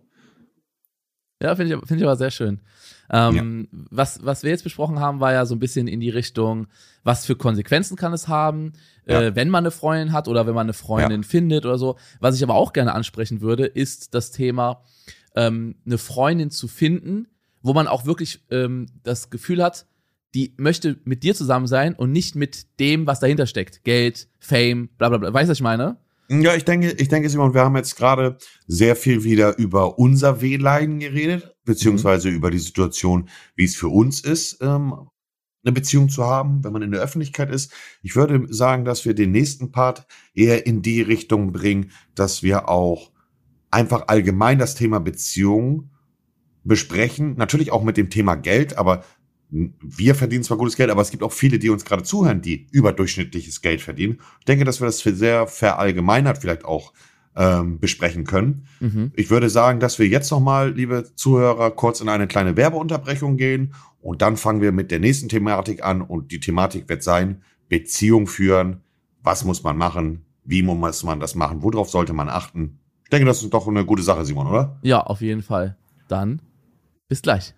[1.41, 2.61] Ja, finde ich, find ich aber sehr schön.
[3.11, 3.79] Ähm, ja.
[3.91, 6.69] was, was wir jetzt besprochen haben, war ja so ein bisschen in die Richtung,
[7.03, 8.73] was für Konsequenzen kann es haben,
[9.07, 9.21] ja.
[9.21, 11.29] äh, wenn man eine Freundin hat oder wenn man eine Freundin ja.
[11.29, 11.97] findet oder so.
[12.21, 14.85] Was ich aber auch gerne ansprechen würde, ist das Thema,
[15.35, 17.27] ähm, eine Freundin zu finden,
[17.61, 19.87] wo man auch wirklich ähm, das Gefühl hat,
[20.35, 23.85] die möchte mit dir zusammen sein und nicht mit dem, was dahinter steckt.
[23.85, 25.33] Geld, Fame, bla bla bla.
[25.33, 25.99] Weißt du, was ich meine?
[26.29, 30.41] Ja, ich denke, ich denke, Simon, wir haben jetzt gerade sehr viel wieder über unser
[30.41, 32.37] Wehleiden geredet, beziehungsweise mhm.
[32.37, 34.95] über die Situation, wie es für uns ist, ähm,
[35.65, 37.73] eine Beziehung zu haben, wenn man in der Öffentlichkeit ist.
[38.03, 42.69] Ich würde sagen, dass wir den nächsten Part eher in die Richtung bringen, dass wir
[42.69, 43.13] auch
[43.71, 45.91] einfach allgemein das Thema Beziehung
[46.65, 47.35] besprechen.
[47.37, 49.05] Natürlich auch mit dem Thema Geld, aber
[49.53, 52.67] wir verdienen zwar gutes Geld, aber es gibt auch viele, die uns gerade zuhören, die
[52.71, 54.19] überdurchschnittliches Geld verdienen.
[54.39, 56.95] Ich denke, dass wir das für sehr verallgemeinert vielleicht auch
[57.37, 58.67] ähm, besprechen können.
[58.81, 59.13] Mhm.
[59.15, 63.75] Ich würde sagen, dass wir jetzt nochmal, liebe Zuhörer, kurz in eine kleine Werbeunterbrechung gehen
[64.01, 68.27] und dann fangen wir mit der nächsten Thematik an und die Thematik wird sein, Beziehung
[68.27, 68.81] führen.
[69.23, 70.25] Was muss man machen?
[70.45, 71.63] Wie muss man das machen?
[71.63, 72.79] Worauf sollte man achten?
[73.05, 74.79] Ich denke, das ist doch eine gute Sache, Simon, oder?
[74.83, 75.77] Ja, auf jeden Fall.
[76.09, 76.41] Dann
[77.09, 77.55] bis gleich.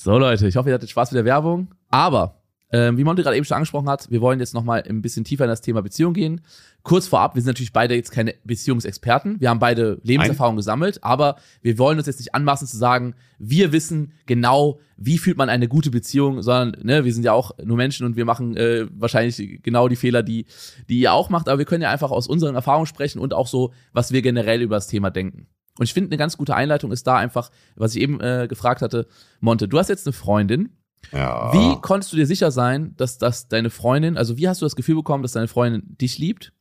[0.00, 1.74] So Leute, ich hoffe, ihr hattet Spaß mit der Werbung.
[1.88, 5.24] Aber ähm, wie Monty gerade eben schon angesprochen hat, wir wollen jetzt nochmal ein bisschen
[5.24, 6.40] tiefer in das Thema Beziehung gehen.
[6.84, 9.40] Kurz vorab, wir sind natürlich beide jetzt keine Beziehungsexperten.
[9.40, 10.58] Wir haben beide Lebenserfahrung Nein.
[10.58, 15.36] gesammelt, aber wir wollen uns jetzt nicht anmaßen zu sagen, wir wissen genau, wie fühlt
[15.36, 18.56] man eine gute Beziehung, sondern ne, wir sind ja auch nur Menschen und wir machen
[18.56, 20.46] äh, wahrscheinlich genau die Fehler, die,
[20.88, 21.48] die ihr auch macht.
[21.48, 24.62] Aber wir können ja einfach aus unseren Erfahrungen sprechen und auch so, was wir generell
[24.62, 25.48] über das Thema denken.
[25.78, 28.82] Und ich finde, eine ganz gute Einleitung ist da einfach, was ich eben äh, gefragt
[28.82, 29.06] hatte,
[29.40, 30.70] Monte, du hast jetzt eine Freundin.
[31.12, 31.52] Ja.
[31.52, 34.76] Wie konntest du dir sicher sein, dass, dass deine Freundin, also wie hast du das
[34.76, 36.52] Gefühl bekommen, dass deine Freundin dich liebt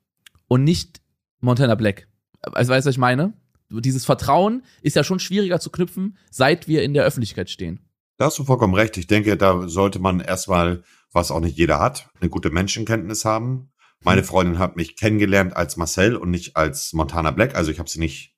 [0.48, 1.02] und nicht
[1.40, 2.08] Montana Black?
[2.42, 3.34] Also weißt du, was ich meine?
[3.70, 7.82] Dieses Vertrauen ist ja schon schwieriger zu knüpfen, seit wir in der Öffentlichkeit stehen.
[8.18, 8.98] Da hast du vollkommen recht.
[8.98, 13.72] Ich denke, da sollte man erstmal, was auch nicht jeder hat, eine gute Menschenkenntnis haben.
[14.04, 14.28] Meine hm.
[14.28, 17.56] Freundin hat mich kennengelernt als Marcel und nicht als Montana Black.
[17.56, 18.37] Also ich habe sie nicht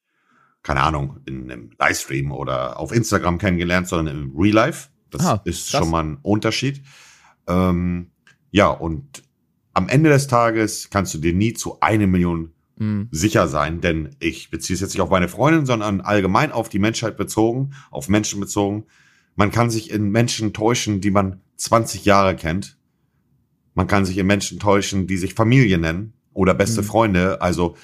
[0.63, 4.89] keine Ahnung, in einem Livestream oder auf Instagram kennengelernt, sondern im Real Life.
[5.10, 5.82] Das ah, ist krass.
[5.82, 6.84] schon mal ein Unterschied.
[7.48, 8.12] Ähm,
[8.52, 9.24] ja, und
[9.74, 13.08] am Ende des Tages kannst du dir nie zu eine Million mhm.
[13.12, 16.80] sicher sein, denn ich beziehe es jetzt nicht auf meine Freundin, sondern allgemein auf die
[16.80, 18.86] Menschheit bezogen, auf Menschen bezogen.
[19.36, 22.78] Man kann sich in Menschen täuschen, die man 20 Jahre kennt.
[23.74, 26.86] Man kann sich in Menschen täuschen, die sich Familie nennen oder beste mhm.
[26.86, 27.41] Freunde.
[27.41, 27.76] Also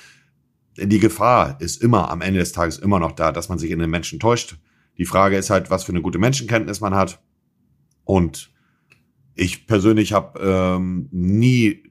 [0.77, 3.79] die Gefahr ist immer am Ende des Tages immer noch da, dass man sich in
[3.79, 4.57] den Menschen täuscht.
[4.97, 7.21] Die Frage ist halt, was für eine gute Menschenkenntnis man hat.
[8.03, 8.51] Und
[9.35, 11.83] ich persönlich habe ähm, nie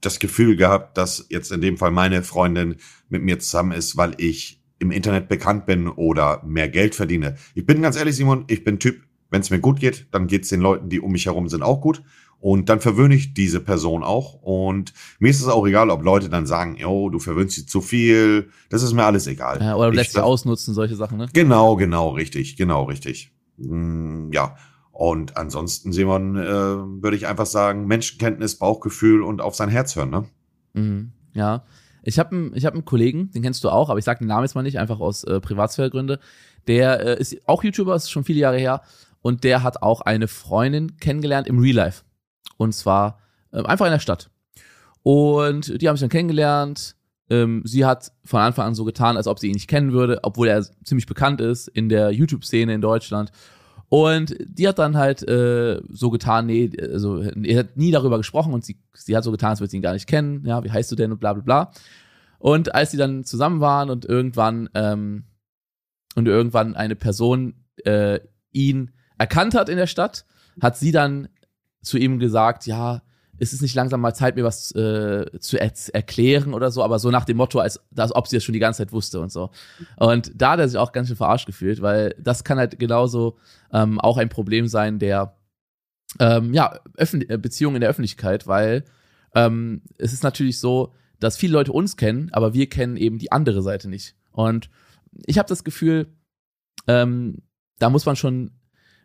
[0.00, 2.76] das Gefühl gehabt, dass jetzt in dem Fall meine Freundin
[3.08, 7.36] mit mir zusammen ist, weil ich im Internet bekannt bin oder mehr Geld verdiene.
[7.54, 10.42] Ich bin ganz ehrlich, Simon, ich bin Typ, wenn es mir gut geht, dann geht
[10.42, 12.02] es den Leuten, die um mich herum sind, auch gut.
[12.40, 14.34] Und dann verwöhne ich diese Person auch.
[14.42, 17.80] Und mir ist es auch egal, ob Leute dann sagen, oh, du verwöhnst sie zu
[17.80, 18.50] viel.
[18.68, 19.62] Das ist mir alles egal.
[19.62, 21.28] Ja, oder du lässt sie ausnutzen, solche Sachen, ne?
[21.32, 23.32] Genau, genau, richtig, genau, richtig.
[23.56, 24.56] Mm, ja.
[24.92, 30.10] Und ansonsten, Simon, äh, würde ich einfach sagen, Menschenkenntnis, Bauchgefühl und auf sein Herz hören,
[30.10, 30.24] ne?
[30.74, 31.64] Mhm, ja.
[32.04, 34.28] Ich habe einen, ich hab einen Kollegen, den kennst du auch, aber ich sage den
[34.28, 36.20] Namen jetzt mal nicht, einfach aus äh, Privatsphäregründe.
[36.68, 38.82] Der äh, ist auch YouTuber, ist schon viele Jahre her.
[39.20, 42.03] Und der hat auch eine Freundin kennengelernt im Real Life.
[42.56, 43.18] Und zwar
[43.52, 44.30] äh, einfach in der Stadt.
[45.02, 46.96] Und die haben sich dann kennengelernt.
[47.30, 50.20] Ähm, sie hat von Anfang an so getan, als ob sie ihn nicht kennen würde,
[50.22, 53.30] obwohl er ziemlich bekannt ist in der YouTube-Szene in Deutschland.
[53.88, 58.52] Und die hat dann halt äh, so getan, nee, also er hat nie darüber gesprochen
[58.52, 60.44] und sie, sie hat so getan, als würde sie ihn gar nicht kennen.
[60.46, 61.70] Ja, wie heißt du denn und bla bla bla.
[62.38, 65.24] Und als sie dann zusammen waren und irgendwann ähm,
[66.14, 67.54] und irgendwann eine Person
[67.84, 68.20] äh,
[68.52, 70.24] ihn erkannt hat in der Stadt,
[70.60, 71.28] hat sie dann
[71.84, 73.02] zu ihm gesagt, ja,
[73.38, 76.98] ist es nicht langsam mal Zeit, mir was äh, zu er erklären oder so, aber
[76.98, 79.32] so nach dem Motto, als, als ob sie das schon die ganze Zeit wusste und
[79.32, 79.50] so.
[79.96, 83.36] Und da hat er sich auch ganz schön verarscht gefühlt, weil das kann halt genauso
[83.72, 85.36] ähm, auch ein Problem sein der
[86.20, 88.84] ähm, ja, äh, Beziehung in der Öffentlichkeit, weil
[89.34, 93.32] ähm, es ist natürlich so, dass viele Leute uns kennen, aber wir kennen eben die
[93.32, 94.14] andere Seite nicht.
[94.30, 94.70] Und
[95.26, 96.06] ich habe das Gefühl,
[96.86, 97.42] ähm,
[97.78, 98.52] da muss man schon,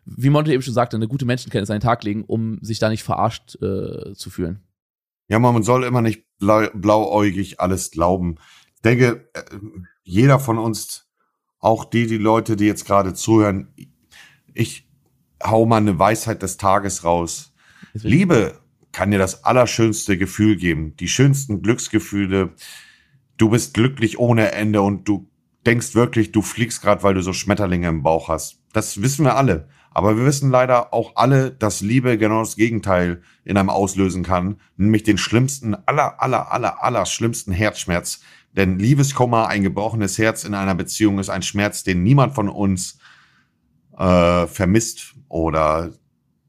[0.04, 2.88] wie Monte eben schon sagte, eine gute Menschenkenntnis an den Tag legen, um sich da
[2.88, 4.60] nicht verarscht äh, zu fühlen.
[5.28, 8.36] Ja, man soll immer nicht blau, blauäugig alles glauben.
[8.76, 9.42] Ich denke, äh,
[10.02, 11.08] jeder von uns,
[11.58, 13.74] auch die, die Leute, die jetzt gerade zuhören,
[14.54, 14.88] ich
[15.42, 17.52] hau mal eine Weisheit des Tages raus.
[17.92, 18.58] Liebe
[18.92, 22.54] kann dir das allerschönste Gefühl geben, die schönsten Glücksgefühle.
[23.36, 25.30] Du bist glücklich ohne Ende und du
[25.66, 28.58] denkst wirklich, du fliegst gerade, weil du so Schmetterlinge im Bauch hast.
[28.72, 29.68] Das wissen wir alle.
[29.90, 34.60] Aber wir wissen leider auch alle, dass Liebe genau das Gegenteil in einem auslösen kann,
[34.76, 38.20] nämlich den schlimmsten, aller, aller, aller, aller schlimmsten Herzschmerz.
[38.56, 42.98] Denn Liebeskummer, ein gebrochenes Herz in einer Beziehung ist ein Schmerz, den niemand von uns
[43.96, 45.92] äh, vermisst oder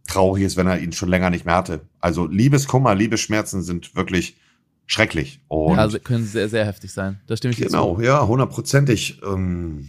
[0.08, 1.82] traurig ist, wenn er ihn schon länger nicht mehr hatte.
[2.00, 4.38] Also Liebeskummer, Liebesschmerzen sind wirklich
[4.86, 5.42] schrecklich.
[5.48, 7.22] Und ja, also können sehr, sehr heftig sein.
[7.28, 8.02] Das stimme ich Genau, zu.
[8.02, 9.22] ja, hundertprozentig.
[9.24, 9.88] Ähm,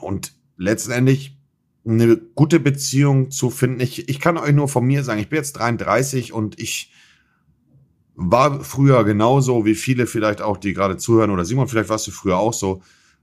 [0.00, 1.36] und letztendlich
[1.84, 3.80] eine gute Beziehung zu finden.
[3.80, 6.92] Ich, ich kann euch nur von mir sagen, ich bin jetzt 33 und ich
[8.14, 12.10] war früher genauso wie viele vielleicht auch, die gerade zuhören oder Simon, vielleicht warst du
[12.10, 12.82] früher auch so.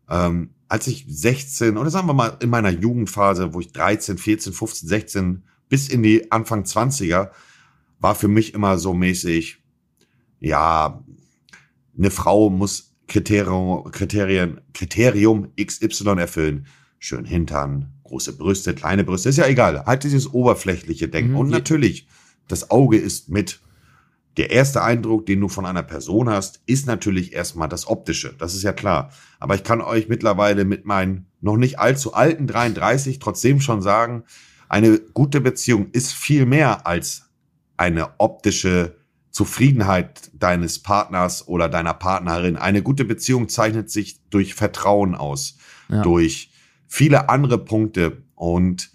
[0.09, 4.53] Ähm, als ich 16 oder sagen wir mal in meiner Jugendphase, wo ich 13, 14,
[4.53, 7.29] 15, 16 bis in die Anfang 20er,
[7.99, 9.61] war für mich immer so mäßig,
[10.39, 11.03] ja,
[11.97, 16.67] eine Frau muss Kriterium, Kriterien, Kriterium XY erfüllen.
[16.99, 19.85] Schön Hintern, große Brüste, kleine Brüste, ist ja egal.
[19.85, 21.31] Halt dieses oberflächliche Denken.
[21.31, 21.37] Mhm.
[21.37, 22.07] Und natürlich,
[22.47, 23.59] das Auge ist mit.
[24.37, 28.33] Der erste Eindruck, den du von einer Person hast, ist natürlich erstmal das Optische.
[28.37, 29.11] Das ist ja klar.
[29.39, 34.23] Aber ich kann euch mittlerweile mit meinen noch nicht allzu alten 33 trotzdem schon sagen,
[34.69, 37.29] eine gute Beziehung ist viel mehr als
[37.75, 38.97] eine optische
[39.31, 42.55] Zufriedenheit deines Partners oder deiner Partnerin.
[42.55, 45.57] Eine gute Beziehung zeichnet sich durch Vertrauen aus,
[45.89, 46.01] ja.
[46.01, 46.48] durch
[46.89, 48.91] viele andere Punkte und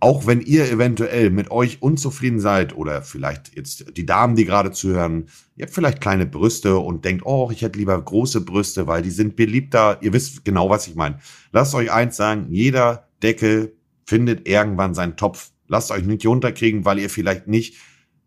[0.00, 4.70] auch wenn ihr eventuell mit euch unzufrieden seid oder vielleicht jetzt die Damen, die gerade
[4.70, 9.02] zuhören, ihr habt vielleicht kleine Brüste und denkt, oh, ich hätte lieber große Brüste, weil
[9.02, 9.98] die sind beliebter.
[10.00, 11.18] Ihr wisst genau, was ich meine.
[11.50, 15.50] Lasst euch eins sagen, jeder Deckel findet irgendwann seinen Topf.
[15.66, 17.76] Lasst euch nicht runterkriegen, weil ihr vielleicht nicht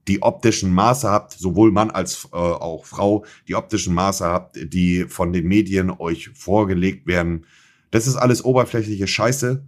[0.07, 5.05] die optischen Maße habt, sowohl Mann als äh, auch Frau, die optischen Maße habt, die
[5.07, 7.45] von den Medien euch vorgelegt werden.
[7.91, 9.63] Das ist alles oberflächliche Scheiße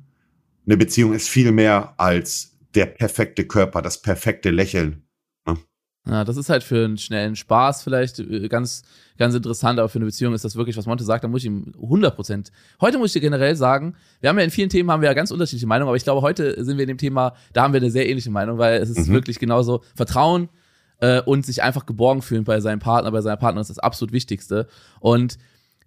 [0.66, 5.04] eine Beziehung ist viel mehr als der perfekte Körper, das perfekte Lächeln.
[5.46, 5.58] Ne?
[6.08, 8.84] Ja, das ist halt für einen schnellen Spaß vielleicht äh, ganz,
[9.18, 11.48] ganz interessant, aber für eine Beziehung ist das wirklich, was Monte sagt, da muss ich
[11.48, 12.52] ihm 100 Prozent.
[12.82, 15.14] Heute muss ich dir generell sagen, wir haben ja in vielen Themen haben wir ja
[15.14, 17.82] ganz unterschiedliche Meinungen, aber ich glaube, heute sind wir in dem Thema, da haben wir
[17.82, 19.14] eine sehr ähnliche Meinung, weil es ist mhm.
[19.14, 20.50] wirklich genauso Vertrauen
[21.00, 24.14] äh, und sich einfach geborgen fühlen bei seinem Partner, bei seiner Partnerin ist das absolut
[24.14, 24.68] Wichtigste.
[25.00, 25.38] Und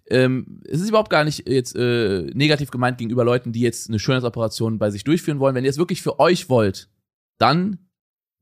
[0.09, 3.99] ähm, es ist überhaupt gar nicht jetzt äh, negativ gemeint gegenüber Leuten, die jetzt eine
[3.99, 5.55] Schönheitsoperation bei sich durchführen wollen.
[5.55, 6.89] Wenn ihr es wirklich für euch wollt,
[7.37, 7.79] dann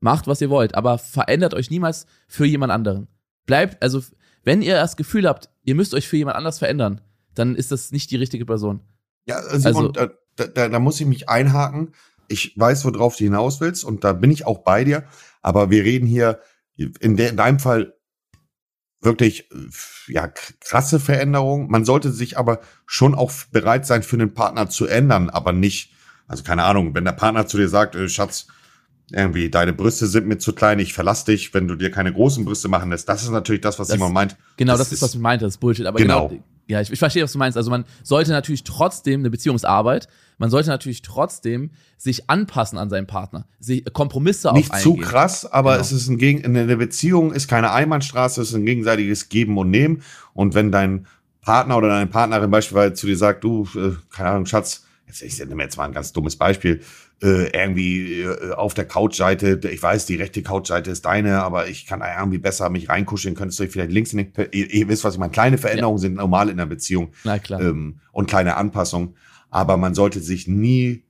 [0.00, 3.08] macht, was ihr wollt, aber verändert euch niemals für jemand anderen.
[3.46, 4.02] Bleibt, also,
[4.44, 7.00] wenn ihr das Gefühl habt, ihr müsst euch für jemand anders verändern,
[7.34, 8.80] dann ist das nicht die richtige Person.
[9.26, 11.92] Ja, Simon, also, da, da, da muss ich mich einhaken.
[12.28, 15.04] Ich weiß, worauf du hinaus willst und da bin ich auch bei dir.
[15.42, 16.40] Aber wir reden hier
[16.76, 17.95] in, de, in deinem Fall
[19.00, 19.48] wirklich
[20.08, 20.28] ja
[20.60, 21.70] krasse Veränderung.
[21.70, 25.92] Man sollte sich aber schon auch bereit sein, für den Partner zu ändern, aber nicht,
[26.26, 28.46] also keine Ahnung, wenn der Partner zu dir sagt, äh, Schatz,
[29.12, 32.44] irgendwie deine Brüste sind mir zu klein, ich verlass dich, wenn du dir keine großen
[32.44, 33.08] Brüste machen lässt.
[33.08, 34.36] Das ist natürlich das, was das, Simon meint.
[34.56, 35.86] Genau, das, das ist, was ich meinte, das ist Bullshit.
[35.86, 37.56] Aber genau, genau ja, ich, ich verstehe, was du meinst.
[37.56, 43.06] Also man sollte natürlich trotzdem eine Beziehungsarbeit, man sollte natürlich trotzdem sich anpassen an seinen
[43.06, 45.82] Partner, sich Kompromisse Nicht auch zu krass, aber genau.
[45.82, 49.70] es ist ein Gegen eine Beziehung ist keine Einbahnstraße, es ist ein gegenseitiges Geben und
[49.70, 50.02] Nehmen.
[50.34, 51.06] Und wenn dein
[51.40, 55.38] Partner oder deine Partnerin beispielsweise zu dir sagt, du, äh, keine Ahnung, Schatz, jetzt ich
[55.38, 56.82] nehme jetzt mal ein ganz dummes Beispiel,
[57.22, 61.86] äh, irgendwie äh, auf der Couchseite, ich weiß, die rechte Couchseite ist deine, aber ich
[61.86, 65.20] kann irgendwie besser mich reinkuscheln, könntest du vielleicht links in ihr, ihr wisst, was ich
[65.20, 65.32] meine.
[65.32, 66.02] Kleine Veränderungen ja.
[66.02, 67.12] sind normal in der Beziehung.
[67.24, 67.60] Na klar.
[67.60, 69.14] Ähm, und kleine Anpassungen.
[69.50, 71.04] Aber man sollte sich nie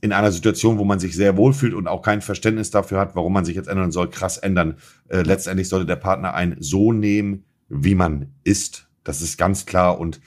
[0.00, 3.32] in einer Situation, wo man sich sehr wohlfühlt und auch kein Verständnis dafür hat, warum
[3.32, 4.76] man sich jetzt ändern soll, krass ändern.
[5.08, 8.88] Äh, letztendlich sollte der Partner einen so nehmen, wie man ist.
[9.04, 10.20] Das ist ganz klar und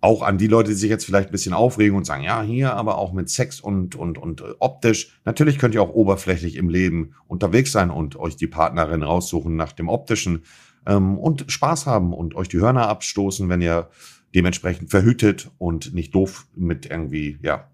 [0.00, 2.74] auch an die Leute, die sich jetzt vielleicht ein bisschen aufregen und sagen, ja, hier
[2.74, 5.20] aber auch mit Sex und, und, und äh, optisch.
[5.24, 9.72] Natürlich könnt ihr auch oberflächlich im Leben unterwegs sein und euch die Partnerin raussuchen nach
[9.72, 10.44] dem optischen
[10.86, 13.88] ähm, und Spaß haben und euch die Hörner abstoßen, wenn ihr
[14.34, 17.70] dementsprechend verhütet und nicht doof mit irgendwie, ja,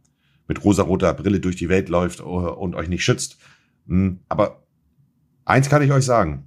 [0.49, 3.38] mit rosaroter Brille durch die Welt läuft äh, und euch nicht schützt.
[3.87, 4.62] Hm, aber
[5.45, 6.45] eins kann ich euch sagen,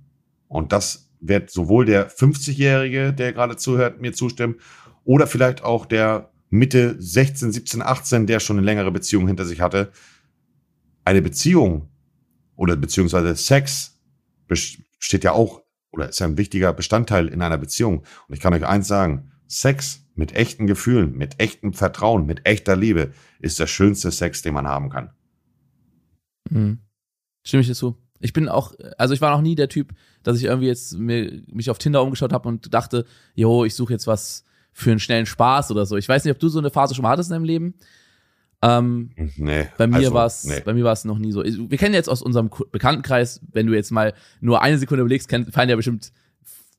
[0.48, 4.56] und das wird sowohl der 50-Jährige, der gerade zuhört, mir zustimmen,
[5.04, 9.62] oder vielleicht auch der Mitte 16, 17, 18, der schon eine längere Beziehung hinter sich
[9.62, 9.92] hatte.
[11.04, 11.90] Eine Beziehung
[12.56, 14.00] oder beziehungsweise Sex
[15.00, 18.00] steht ja auch oder ist ja ein wichtiger Bestandteil in einer Beziehung.
[18.28, 22.76] Und ich kann euch eins sagen, Sex mit echten Gefühlen, mit echtem Vertrauen, mit echter
[22.76, 25.12] Liebe ist der schönste Sex, den man haben kann.
[26.50, 26.80] Mhm.
[27.44, 27.98] Stimme ich dir zu.
[28.20, 31.44] Ich bin auch, also ich war noch nie der Typ, dass ich irgendwie jetzt mir,
[31.48, 33.06] mich auf Tinder umgeschaut habe und dachte,
[33.36, 35.98] jo, ich suche jetzt was für einen schnellen Spaß oder so.
[35.98, 37.76] Ich weiß nicht, ob du so eine Phase schon mal hattest in deinem Leben.
[38.62, 40.62] Ähm, nee, bei mir also, war es, nee.
[40.64, 41.44] bei mir war es noch nie so.
[41.44, 45.70] Wir kennen jetzt aus unserem Bekanntenkreis, wenn du jetzt mal nur eine Sekunde überlegst, fallen
[45.70, 46.12] ja bestimmt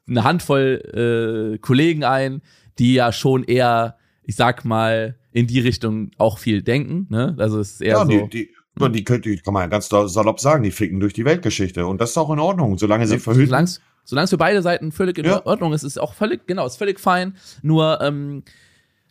[0.09, 2.43] eine Handvoll äh, Kollegen ein,
[2.79, 7.07] die ja schon eher, ich sag mal, in die Richtung auch viel denken.
[7.11, 7.35] Ne?
[7.39, 8.11] Also es ist eher ja, so.
[8.11, 11.25] Die, die, die, die, könnt, die kann man ganz salopp sagen, die ficken durch die
[11.25, 11.87] Weltgeschichte.
[11.87, 13.69] Und das ist auch in Ordnung, solange sie verhüten.
[14.09, 15.45] Solange es für beide Seiten völlig in ja.
[15.45, 17.35] Ordnung ist, ist auch völlig, genau, ist völlig fein.
[17.63, 18.45] Nur ähm,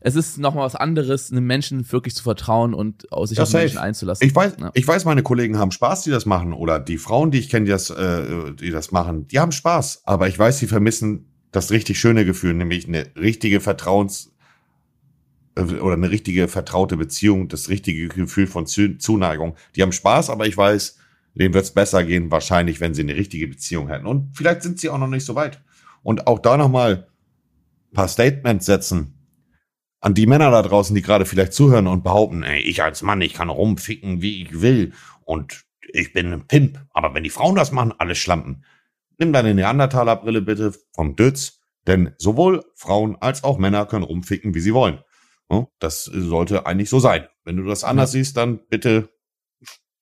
[0.06, 3.80] es ist nochmal was anderes, einem Menschen wirklich zu vertrauen und aus sich auf Menschen
[3.80, 4.26] einzulassen.
[4.26, 4.70] Ich weiß, ja.
[4.76, 7.66] ich weiß, meine Kollegen haben Spaß, die das machen, oder die Frauen, die ich kenne,
[7.66, 10.04] die das, äh, die das machen, die haben Spaß.
[10.06, 14.30] Aber ich weiß, sie vermissen das richtig schöne Gefühl, nämlich eine richtige Vertrauens-
[15.56, 19.56] äh, oder eine richtige vertraute Beziehung, das richtige Gefühl von Zuneigung.
[19.76, 21.00] Die haben Spaß, aber ich weiß,
[21.34, 24.06] denen wird es besser gehen, wahrscheinlich, wenn sie eine richtige Beziehung hätten.
[24.06, 25.64] Und vielleicht sind sie auch noch nicht so weit.
[26.04, 27.08] Und auch da nochmal
[27.92, 29.15] paar Statements setzen
[30.06, 33.22] an die Männer da draußen, die gerade vielleicht zuhören und behaupten, ey, ich als Mann,
[33.22, 34.94] ich kann rumficken, wie ich will.
[35.24, 36.80] Und ich bin ein Pimp.
[36.94, 38.64] Aber wenn die Frauen das machen, alles Schlampen.
[39.18, 41.60] Nimm deine Neandertaler-Brille bitte vom Dötz.
[41.88, 45.00] Denn sowohl Frauen als auch Männer können rumficken, wie sie wollen.
[45.80, 47.28] Das sollte eigentlich so sein.
[47.44, 48.20] Wenn du das anders ja.
[48.20, 49.10] siehst, dann bitte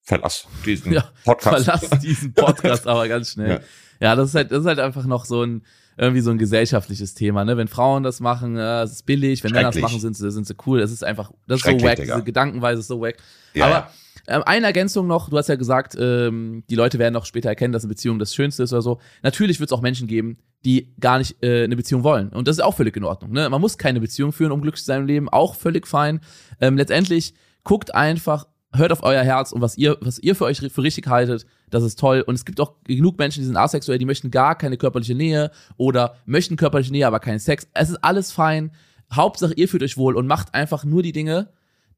[0.02, 1.64] verlass diesen ja, Podcast.
[1.64, 3.62] Verlass diesen Podcast aber ganz schnell.
[4.02, 4.10] Ja.
[4.10, 5.66] ja, das ist halt, das ist halt einfach noch so ein,
[5.98, 7.58] irgendwie so ein gesellschaftliches Thema, ne?
[7.58, 10.48] Wenn Frauen das machen, äh, es ist billig, wenn Männer das machen, sind sie, sind
[10.48, 10.80] sie cool.
[10.80, 12.16] Das ist einfach, das ist so wack, Digga.
[12.16, 13.16] diese Gedankenweise ist so wack.
[13.54, 13.90] Ja, aber
[14.28, 17.74] ähm, eine Ergänzung noch, du hast ja gesagt, ähm, die Leute werden noch später erkennen,
[17.74, 19.00] dass eine Beziehung das Schönste ist oder so.
[19.22, 22.30] Natürlich wird es auch Menschen geben, die gar nicht äh, eine Beziehung wollen.
[22.30, 23.32] Und das ist auch völlig in Ordnung.
[23.32, 23.50] Ne?
[23.50, 26.22] Man muss keine Beziehung führen, um glücklich zu sein im Leben, auch völlig fein.
[26.62, 30.60] Ähm, letztendlich guckt einfach, hört auf euer Herz und was ihr, was ihr für euch
[30.60, 32.24] für richtig haltet, das ist toll.
[32.26, 35.52] Und es gibt auch genug Menschen, die sind asexuell, die möchten gar keine körperliche Nähe
[35.78, 37.68] oder möchten körperliche Nähe, aber keinen Sex.
[37.74, 38.72] Es ist alles fein.
[39.14, 41.50] Hauptsache, ihr fühlt euch wohl und macht einfach nur die Dinge,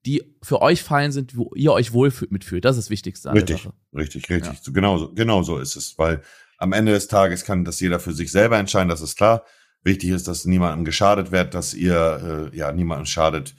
[0.05, 2.63] die für euch fein sind, wo ihr euch wohl mitfühlt.
[2.65, 3.75] Das ist das Wichtigste an richtig, der Sache.
[3.95, 4.53] Richtig, richtig.
[4.65, 4.73] Ja.
[4.73, 5.97] Genau, so, genau so ist es.
[5.97, 6.21] Weil
[6.57, 9.43] am Ende des Tages kann das jeder für sich selber entscheiden, das ist klar.
[9.83, 13.55] Wichtig ist, dass niemandem geschadet wird, dass ihr äh, ja niemandem schadet,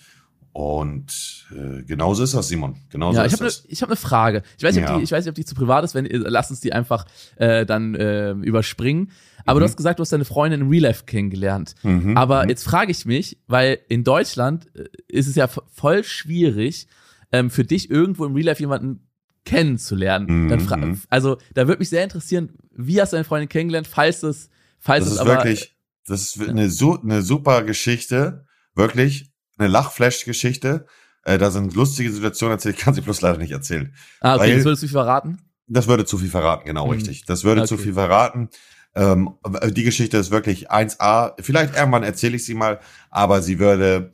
[0.57, 2.77] und äh, genauso ist das, Simon.
[2.88, 4.42] Genauso ja, ich habe eine hab ne Frage.
[4.57, 4.95] Ich weiß, nicht, ja.
[4.95, 5.95] ob die, ich weiß nicht, ob die zu privat ist.
[5.95, 7.05] Wenn, lass uns die einfach
[7.37, 9.11] äh, dann äh, überspringen.
[9.45, 9.61] Aber mhm.
[9.61, 11.75] du hast gesagt, du hast deine Freundin in Real Life kennengelernt.
[11.83, 12.16] Mhm.
[12.16, 12.49] Aber mhm.
[12.49, 16.87] jetzt frage ich mich, weil in Deutschland äh, ist es ja voll schwierig,
[17.33, 19.07] ähm, für dich irgendwo im Real Life jemanden
[19.45, 20.49] kennenzulernen.
[20.49, 21.03] Dann mhm.
[21.11, 25.05] also da würde mich sehr interessieren, wie hast du deine Freundin kennengelernt, falls es, falls
[25.05, 30.87] das es ist aber, wirklich, das ist eine, eine super Geschichte, wirklich eine Lachflash-Geschichte.
[31.25, 33.95] Äh, da sind lustige Situationen erzählt, ich kann sie bloß leider nicht erzählen.
[34.21, 35.38] Ah, okay, das würde zu viel verraten?
[35.69, 36.92] Das würde zu viel verraten, genau, mhm.
[36.92, 37.25] richtig.
[37.25, 37.69] Das würde okay.
[37.69, 38.49] zu viel verraten.
[38.95, 39.35] Ähm,
[39.71, 41.35] die Geschichte ist wirklich 1A.
[41.40, 44.12] Vielleicht irgendwann erzähle ich sie mal, aber sie würde,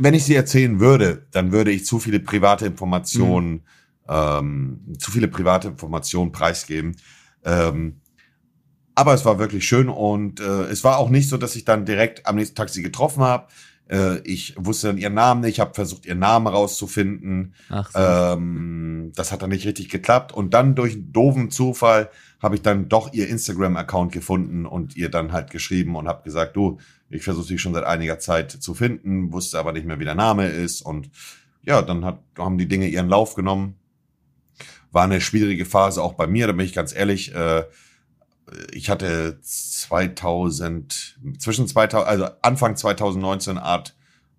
[0.00, 3.60] wenn ich sie erzählen würde, dann würde ich zu viele private Informationen, mhm.
[4.08, 6.96] ähm, zu viele private Informationen preisgeben.
[7.44, 8.00] Ähm,
[8.94, 11.84] aber es war wirklich schön und äh, es war auch nicht so, dass ich dann
[11.84, 13.48] direkt am nächsten Tag sie getroffen habe.
[13.90, 17.54] Äh, ich wusste dann ihren Namen nicht, habe versucht, ihren Namen rauszufinden.
[17.68, 17.98] Ach so.
[17.98, 20.32] ähm, das hat dann nicht richtig geklappt.
[20.32, 25.10] Und dann durch einen doofen Zufall habe ich dann doch ihr Instagram-Account gefunden und ihr
[25.10, 28.74] dann halt geschrieben und habe gesagt, du, ich versuche sie schon seit einiger Zeit zu
[28.74, 30.82] finden, wusste aber nicht mehr, wie der Name ist.
[30.82, 31.10] Und
[31.62, 33.76] ja, dann hat, haben die Dinge ihren Lauf genommen.
[34.90, 37.34] War eine schwierige Phase auch bei mir, da bin ich ganz ehrlich.
[37.34, 37.64] Äh,
[38.72, 43.96] ich hatte 2000, zwischen 2000, also Anfang 2019 eine Art,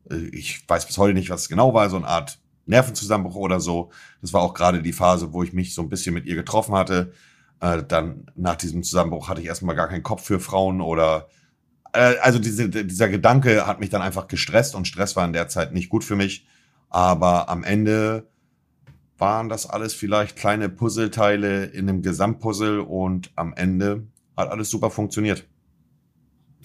[0.09, 3.59] äh, ich weiß bis heute nicht, was es genau war, so eine Art Nervenzusammenbruch oder
[3.59, 3.91] so.
[4.21, 6.75] Das war auch gerade die Phase, wo ich mich so ein bisschen mit ihr getroffen
[6.75, 7.13] hatte.
[7.59, 11.27] Äh, dann nach diesem Zusammenbruch hatte ich erstmal gar keinen Kopf für Frauen oder
[11.93, 15.47] äh, also diese, dieser Gedanke hat mich dann einfach gestresst und Stress war in der
[15.47, 16.45] Zeit nicht gut für mich.
[16.89, 18.27] Aber am Ende
[19.17, 24.03] waren das alles vielleicht kleine Puzzleteile in einem Gesamtpuzzle und am Ende
[24.35, 25.45] hat alles super funktioniert.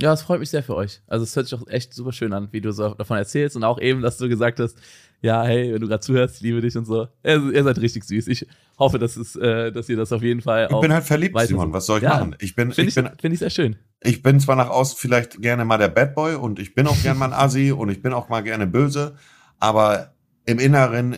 [0.00, 1.02] Ja, es freut mich sehr für euch.
[1.08, 3.64] Also es hört sich auch echt super schön an, wie du so davon erzählst und
[3.64, 4.76] auch eben, dass du gesagt hast,
[5.20, 7.08] ja, hey, wenn du gerade zuhörst, liebe dich und so.
[7.24, 8.28] Ihr, ihr seid richtig süß.
[8.28, 8.46] Ich
[8.78, 10.76] hoffe, dass, es, äh, dass ihr das auf jeden Fall auch.
[10.76, 11.72] Ich bin halt verliebt, Simon.
[11.72, 12.36] Was soll ich ja, machen?
[12.38, 13.76] Ich bin, find ich, ich bin, finde ich sehr schön.
[14.00, 17.02] Ich bin zwar nach außen vielleicht gerne mal der Bad Boy und ich bin auch
[17.02, 19.16] gerne mal ein Assi und ich bin auch mal gerne böse,
[19.58, 20.12] aber
[20.46, 21.16] im Inneren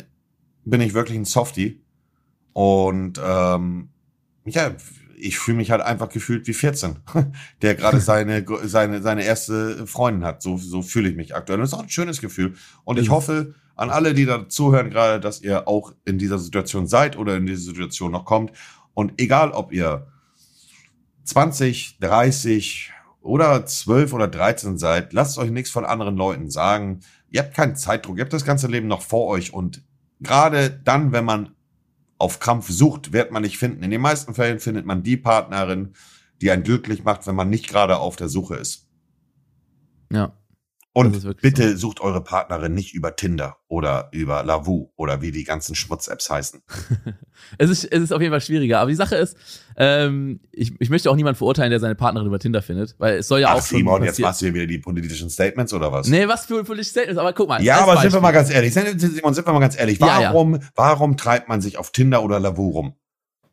[0.65, 1.81] bin ich wirklich ein Softie
[2.53, 3.89] und ähm,
[4.45, 4.75] ja,
[5.17, 6.97] ich fühle mich halt einfach gefühlt wie 14,
[7.63, 10.43] der gerade seine, seine, seine erste Freundin hat.
[10.43, 11.59] So, so fühle ich mich aktuell.
[11.59, 12.55] Und das ist auch ein schönes Gefühl.
[12.85, 16.87] Und ich hoffe an alle, die da zuhören gerade, dass ihr auch in dieser Situation
[16.87, 18.53] seid oder in dieser Situation noch kommt.
[18.95, 20.07] Und egal, ob ihr
[21.25, 27.01] 20, 30 oder 12 oder 13 seid, lasst euch nichts von anderen Leuten sagen.
[27.31, 29.83] Ihr habt keinen Zeitdruck, ihr habt das ganze Leben noch vor euch und
[30.21, 31.55] gerade dann, wenn man
[32.19, 33.83] auf Krampf sucht, wird man nicht finden.
[33.83, 35.95] In den meisten Fällen findet man die Partnerin,
[36.41, 38.87] die einen glücklich macht, wenn man nicht gerade auf der Suche ist.
[40.13, 40.37] Ja.
[40.93, 41.89] Und bitte so.
[41.89, 46.63] sucht eure Partnerin nicht über Tinder oder über Lavu oder wie die ganzen Schmutz-Apps heißen.
[47.59, 48.81] es, ist, es ist auf jeden Fall schwieriger.
[48.81, 49.37] Aber die Sache ist,
[49.77, 53.29] ähm, ich, ich möchte auch niemanden verurteilen, der seine Partnerin über Tinder findet, weil es
[53.29, 53.63] soll ja Ach, auch.
[53.63, 56.09] Simon, jetzt machst du hier wieder die politischen Statements oder was?
[56.09, 57.21] Nee, was für politische Statements?
[57.21, 57.63] Aber guck mal.
[57.63, 58.11] Ja, aber Beispiel.
[58.11, 58.75] sind wir mal ganz ehrlich.
[58.75, 60.01] Simon, sind wir mal ganz ehrlich.
[60.01, 60.69] Warum, ja, ja.
[60.75, 62.95] warum treibt man sich auf Tinder oder Lavu rum?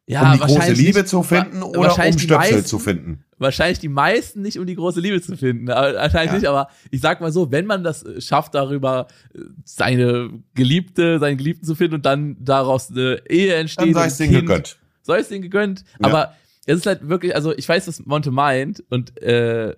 [0.07, 3.25] Ja, um die große Liebe zu finden oder um Stöpsel meisten, zu finden?
[3.39, 5.67] Wahrscheinlich die meisten nicht, um die große Liebe zu finden.
[5.67, 6.33] Wahrscheinlich ja.
[6.33, 11.19] nicht, aber ich sag mal so, wenn man das äh, schafft, darüber äh, seine Geliebte,
[11.19, 13.87] seinen Geliebten zu finden und dann daraus eine Ehe entsteht.
[13.87, 14.77] Dann sei es denen gegönnt.
[15.03, 15.83] Sei es denen gegönnt.
[15.99, 16.07] Ja.
[16.07, 16.33] Aber
[16.65, 19.75] es ist halt wirklich, also ich weiß, was Monte meint und äh,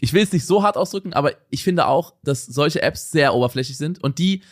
[0.00, 3.34] ich will es nicht so hart ausdrücken, aber ich finde auch, dass solche Apps sehr
[3.34, 4.42] oberflächlich sind und die,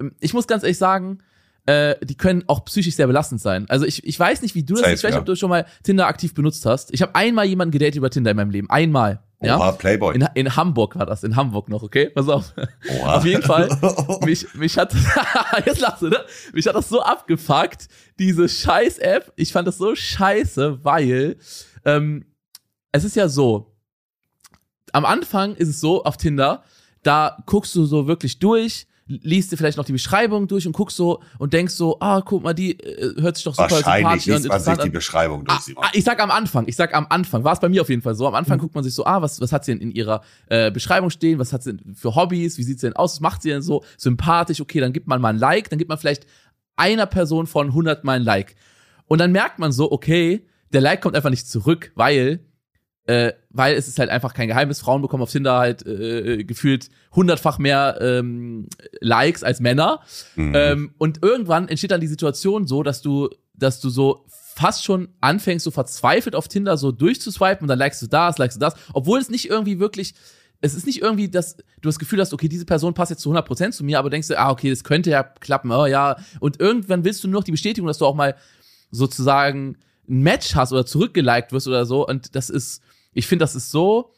[0.00, 1.18] ähm, ich muss ganz ehrlich sagen,
[1.66, 3.66] äh, die können auch psychisch sehr belastend sein.
[3.68, 5.20] Also ich, ich weiß nicht, wie du das, Safe, ich weiß nicht, ja.
[5.20, 6.92] ob du schon mal Tinder aktiv benutzt hast.
[6.92, 8.68] Ich habe einmal jemanden gedatet über Tinder in meinem Leben.
[8.68, 9.22] Einmal.
[9.40, 9.58] Ja?
[9.58, 10.14] Oha, Playboy.
[10.14, 12.10] In, in Hamburg war das, in Hamburg noch, okay?
[12.10, 12.52] Pass auf.
[13.00, 13.16] Oha.
[13.16, 13.68] Auf jeden Fall.
[14.24, 14.94] Mich, mich hat,
[15.66, 16.18] jetzt lachst du, ne?
[16.52, 17.88] Mich hat das so abgefuckt,
[18.18, 19.32] diese Scheiß-App.
[19.36, 21.36] Ich fand das so scheiße, weil,
[21.84, 22.24] ähm,
[22.92, 23.74] es ist ja so,
[24.92, 26.62] am Anfang ist es so auf Tinder,
[27.02, 30.96] da guckst du so wirklich durch, liest dir vielleicht noch die Beschreibung durch und guckst
[30.96, 34.48] so und denkst so, ah, guck mal, die äh, hört sich doch super Wahrscheinlich liest
[34.48, 35.58] man sich die Beschreibung durch.
[35.76, 37.90] Ah, ah, ich sag am Anfang, ich sag am Anfang, war es bei mir auf
[37.90, 38.26] jeden Fall so.
[38.26, 38.62] Am Anfang mhm.
[38.62, 41.38] guckt man sich so, ah, was, was hat sie denn in ihrer äh, Beschreibung stehen,
[41.38, 43.62] was hat sie denn für Hobbys, wie sieht sie denn aus, was macht sie denn
[43.62, 46.26] so sympathisch, okay, dann gibt man mal ein Like, dann gibt man vielleicht
[46.76, 48.56] einer Person von 100 mal ein Like.
[49.06, 52.40] Und dann merkt man so, okay, der Like kommt einfach nicht zurück, weil
[53.06, 54.80] äh, weil es ist halt einfach kein Geheimnis.
[54.80, 58.68] Frauen bekommen auf Tinder halt äh, gefühlt hundertfach mehr ähm,
[59.00, 60.00] Likes als Männer.
[60.36, 60.52] Mhm.
[60.54, 65.08] Ähm, und irgendwann entsteht dann die Situation so, dass du, dass du so fast schon
[65.20, 68.74] anfängst, so verzweifelt auf Tinder so durchzuswipen und dann likest du das, likest du das,
[68.92, 70.14] obwohl es nicht irgendwie wirklich
[70.64, 73.30] es ist nicht irgendwie, dass du das Gefühl hast, okay, diese Person passt jetzt zu
[73.30, 76.16] 100% zu mir, aber denkst du, ah, okay, das könnte ja klappen, oh ja.
[76.40, 78.34] Und irgendwann willst du nur noch die Bestätigung, dass du auch mal
[78.90, 79.76] sozusagen
[80.08, 82.06] ein Match hast oder zurückgeliked wirst oder so.
[82.06, 82.82] Und das ist,
[83.14, 84.12] ich finde, das ist so,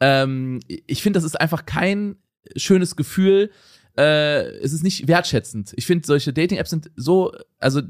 [0.00, 2.16] ähm, ich finde, das ist einfach kein
[2.56, 3.50] schönes Gefühl.
[3.96, 5.72] Äh, es ist nicht wertschätzend.
[5.76, 7.82] Ich finde, solche Dating-Apps sind so, also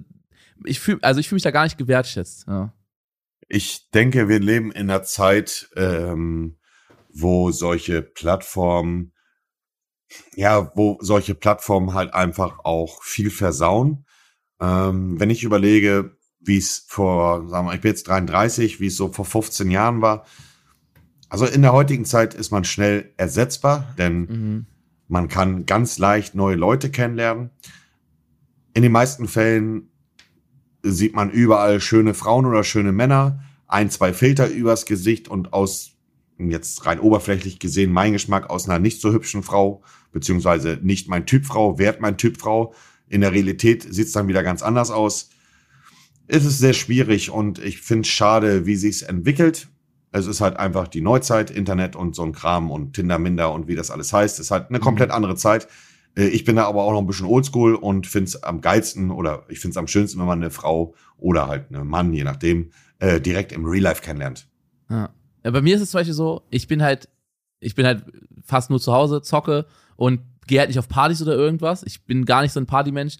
[0.64, 2.46] ich fühle, also ich fühle mich da gar nicht gewertschätzt.
[2.46, 2.72] Ja.
[3.48, 6.58] Ich denke, wir leben in einer Zeit, ähm,
[7.12, 9.12] wo solche Plattformen,
[10.34, 14.06] ja, wo solche Plattformen halt einfach auch viel versauen.
[14.60, 18.96] Ähm, wenn ich überlege, wie es vor, sagen wir, ich bin jetzt 33, wie es
[18.96, 20.26] so vor 15 Jahren war.
[21.28, 24.66] Also in der heutigen Zeit ist man schnell ersetzbar, denn mhm.
[25.08, 27.50] man kann ganz leicht neue Leute kennenlernen.
[28.74, 29.88] In den meisten Fällen
[30.82, 35.92] sieht man überall schöne Frauen oder schöne Männer, ein, zwei Filter übers Gesicht und aus,
[36.38, 41.24] jetzt rein oberflächlich gesehen, mein Geschmack aus einer nicht so hübschen Frau, beziehungsweise nicht mein
[41.24, 42.74] Typ Frau, wert mein Typ Frau.
[43.08, 45.30] In der Realität sieht es dann wieder ganz anders aus
[46.32, 49.68] ist es sehr schwierig und ich finde es schade, wie sich's entwickelt.
[50.12, 53.68] Es ist halt einfach die Neuzeit, Internet und so ein Kram und Tinder Minder und
[53.68, 54.38] wie das alles heißt.
[54.38, 54.82] Es ist halt eine mhm.
[54.82, 55.68] komplett andere Zeit.
[56.16, 59.10] Äh, ich bin da aber auch noch ein bisschen oldschool und finde es am geilsten
[59.10, 62.24] oder ich finde es am schönsten, wenn man eine Frau oder halt einen Mann, je
[62.24, 64.48] nachdem, äh, direkt im Real Life kennenlernt.
[64.88, 65.10] Ja.
[65.44, 65.50] ja.
[65.50, 67.10] Bei mir ist es zum Beispiel so, ich bin halt,
[67.60, 68.04] ich bin halt
[68.42, 69.66] fast nur zu Hause, zocke
[69.96, 71.82] und gehe halt nicht auf Partys oder irgendwas.
[71.82, 73.18] Ich bin gar nicht so ein Partymensch.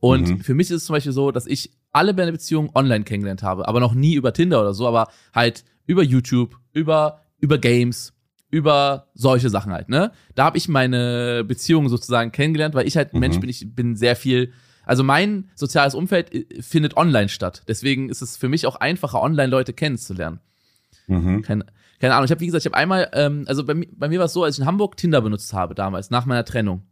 [0.00, 0.40] Und mhm.
[0.40, 3.68] für mich ist es zum Beispiel so, dass ich alle meine Beziehungen online kennengelernt habe,
[3.68, 8.12] aber noch nie über Tinder oder so, aber halt über YouTube, über, über Games,
[8.50, 10.12] über solche Sachen halt, ne?
[10.34, 13.20] Da habe ich meine Beziehungen sozusagen kennengelernt, weil ich halt ein mhm.
[13.20, 14.52] Mensch bin, ich bin sehr viel,
[14.84, 17.62] also mein soziales Umfeld äh, findet online statt.
[17.68, 20.40] Deswegen ist es für mich auch einfacher, online Leute kennenzulernen.
[21.06, 21.42] Mhm.
[21.42, 21.66] Keine,
[22.00, 24.26] keine Ahnung, ich habe, wie gesagt, ich habe einmal, ähm, also bei, bei mir war
[24.26, 26.82] es so, als ich in Hamburg Tinder benutzt habe damals, nach meiner Trennung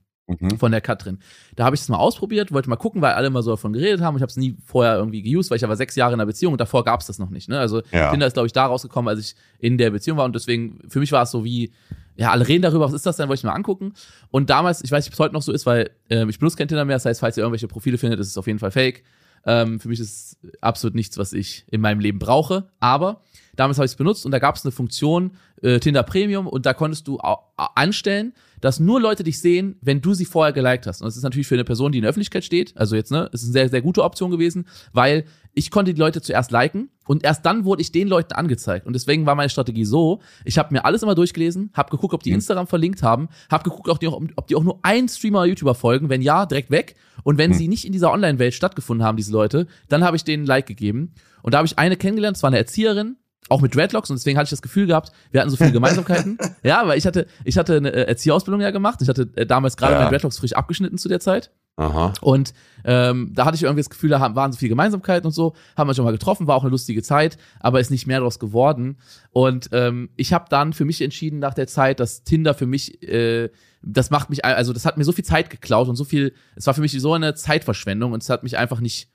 [0.40, 0.58] mhm.
[0.58, 1.18] von der Katrin.
[1.56, 4.00] Da habe ich das mal ausprobiert, wollte mal gucken, weil alle immer so davon geredet
[4.00, 4.16] haben.
[4.16, 6.52] Ich habe es nie vorher irgendwie geused, weil ich aber sechs Jahre in einer Beziehung
[6.52, 7.48] und davor gab es das noch nicht.
[7.48, 7.58] Ne?
[7.58, 8.10] Also ja.
[8.10, 11.00] Tinder ist, glaube ich, da rausgekommen, als ich in der Beziehung war und deswegen, für
[11.00, 11.72] mich war es so wie,
[12.16, 13.94] ja, alle reden darüber, was ist das denn, wollte ich mal angucken.
[14.30, 16.56] Und damals, ich weiß nicht, ob es heute noch so ist, weil äh, ich benutze
[16.56, 18.70] kein Tinder mehr, das heißt, falls ihr irgendwelche Profile findet, ist es auf jeden Fall
[18.70, 19.02] fake.
[19.44, 22.68] Ähm, für mich ist es absolut nichts, was ich in meinem Leben brauche.
[22.80, 23.22] Aber
[23.56, 26.66] damals habe ich es benutzt und da gab es eine Funktion, äh, Tinder Premium, und
[26.66, 27.18] da konntest du
[27.56, 31.02] anstellen, dass nur Leute dich sehen, wenn du sie vorher geliked hast.
[31.02, 33.28] Und das ist natürlich für eine Person, die in der Öffentlichkeit steht, also jetzt, ne,
[33.32, 37.24] ist eine sehr, sehr gute Option gewesen, weil ich konnte die Leute zuerst liken und
[37.24, 38.86] erst dann wurde ich den Leuten angezeigt.
[38.86, 42.22] Und deswegen war meine Strategie so, ich habe mir alles immer durchgelesen, habe geguckt, ob
[42.22, 42.36] die mhm.
[42.36, 45.48] Instagram verlinkt haben, habe geguckt, ob die, auch, ob die auch nur einen Streamer oder
[45.48, 46.08] YouTuber folgen.
[46.08, 46.94] Wenn ja, direkt weg.
[47.24, 47.54] Und wenn mhm.
[47.54, 50.66] sie nicht in dieser Online-Welt stattgefunden haben, diese Leute, dann habe ich denen ein Like
[50.66, 51.14] gegeben.
[51.42, 53.16] Und da habe ich eine kennengelernt, das war eine Erzieherin,
[53.48, 56.38] auch mit Dreadlocks und deswegen hatte ich das Gefühl gehabt, wir hatten so viele Gemeinsamkeiten.
[56.62, 59.00] ja, weil ich hatte, ich hatte eine äh, Erzieherausbildung ja gemacht.
[59.02, 59.98] Ich hatte äh, damals gerade ja.
[59.98, 61.50] meine Dreadlocks frisch abgeschnitten zu der Zeit.
[61.76, 62.12] Aha.
[62.20, 62.52] Und
[62.84, 65.88] ähm, da hatte ich irgendwie das Gefühl, da waren so viele Gemeinsamkeiten und so, haben
[65.88, 68.98] wir schon mal getroffen, war auch eine lustige Zeit, aber ist nicht mehr daraus geworden.
[69.30, 73.02] Und ähm, ich habe dann für mich entschieden nach der Zeit, dass Tinder für mich,
[73.02, 73.48] äh,
[73.82, 76.66] das macht mich, also das hat mir so viel Zeit geklaut und so viel, es
[76.66, 79.10] war für mich so eine Zeitverschwendung und es hat mich einfach nicht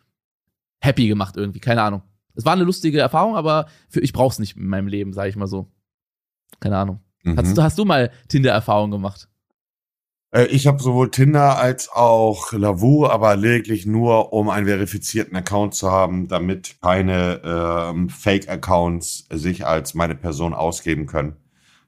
[0.80, 2.02] happy gemacht irgendwie, keine Ahnung.
[2.38, 5.36] Es war eine lustige Erfahrung, aber für, ich brauch's nicht in meinem Leben, sage ich
[5.36, 5.68] mal so.
[6.60, 7.00] Keine Ahnung.
[7.24, 7.36] Mhm.
[7.36, 9.28] Hast, hast du mal Tinder-Erfahrung gemacht?
[10.32, 15.74] Äh, ich habe sowohl Tinder als auch Lavu, aber lediglich nur, um einen verifizierten Account
[15.74, 21.38] zu haben, damit keine ähm, Fake-Accounts sich als meine Person ausgeben können.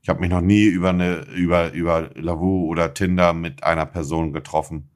[0.02, 4.34] Ich habe mich noch nie über eine über über Lavu oder Tinder mit einer Person
[4.34, 4.90] getroffen.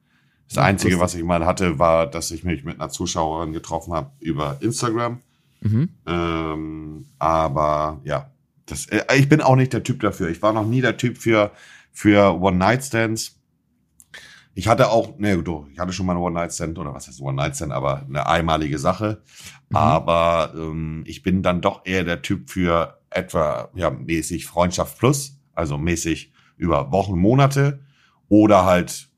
[0.47, 4.11] Das Einzige, was ich mal hatte, war, dass ich mich mit einer Zuschauerin getroffen habe
[4.19, 5.19] über Instagram.
[5.63, 5.89] Mhm.
[6.05, 8.31] Ähm, aber ja,
[8.65, 10.29] das, äh, ich bin auch nicht der Typ dafür.
[10.29, 11.51] Ich war noch nie der Typ für,
[11.91, 13.39] für One-Night-Stands.
[14.55, 17.71] Ich hatte auch, ne, du, ich hatte schon mal eine One-Night-Stand, oder was heißt One-Night-Stand,
[17.71, 19.23] aber eine einmalige Sache.
[19.69, 19.75] Mhm.
[19.75, 25.39] Aber ähm, ich bin dann doch eher der Typ für etwa, ja, mäßig Freundschaft plus,
[25.53, 27.79] also mäßig über Wochen, Monate
[28.29, 29.09] oder halt,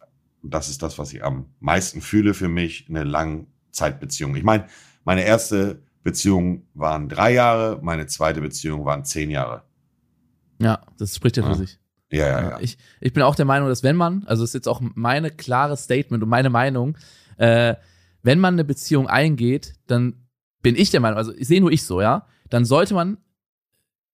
[0.42, 4.36] das ist das, was ich am meisten fühle für mich, eine Langzeitbeziehung.
[4.36, 4.68] Ich meine,
[5.04, 9.64] meine erste Beziehung waren drei Jahre, meine zweite Beziehung waren zehn Jahre.
[10.62, 11.56] Ja, das spricht ja für ja.
[11.56, 11.80] sich.
[12.12, 12.60] Ja, ja, ja.
[12.62, 15.32] Ich, ich bin auch der Meinung, dass wenn man, also das ist jetzt auch meine
[15.32, 16.96] klare Statement und meine Meinung,
[17.38, 17.74] äh,
[18.22, 20.28] wenn man eine Beziehung eingeht, dann
[20.62, 23.18] bin ich der Meinung, also ich sehe nur ich so, ja, dann sollte man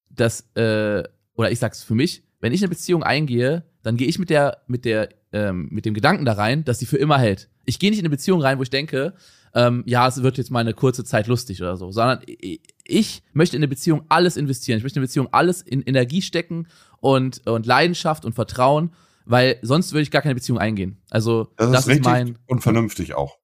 [0.09, 4.17] das, äh, oder ich sag's für mich, wenn ich eine Beziehung eingehe, dann gehe ich
[4.17, 7.49] mit der, mit der, ähm, mit dem Gedanken da rein, dass sie für immer hält.
[7.65, 9.13] Ich gehe nicht in eine Beziehung rein, wo ich denke,
[9.53, 13.55] ähm, ja, es wird jetzt mal eine kurze Zeit lustig oder so, sondern ich möchte
[13.55, 14.77] in eine Beziehung alles investieren.
[14.77, 16.67] Ich möchte in eine Beziehung alles in Energie stecken
[16.99, 18.93] und, und Leidenschaft und Vertrauen,
[19.25, 21.01] weil sonst würde ich gar keine Beziehung eingehen.
[21.09, 23.37] Also das, das ist, ist mein und vernünftig auch.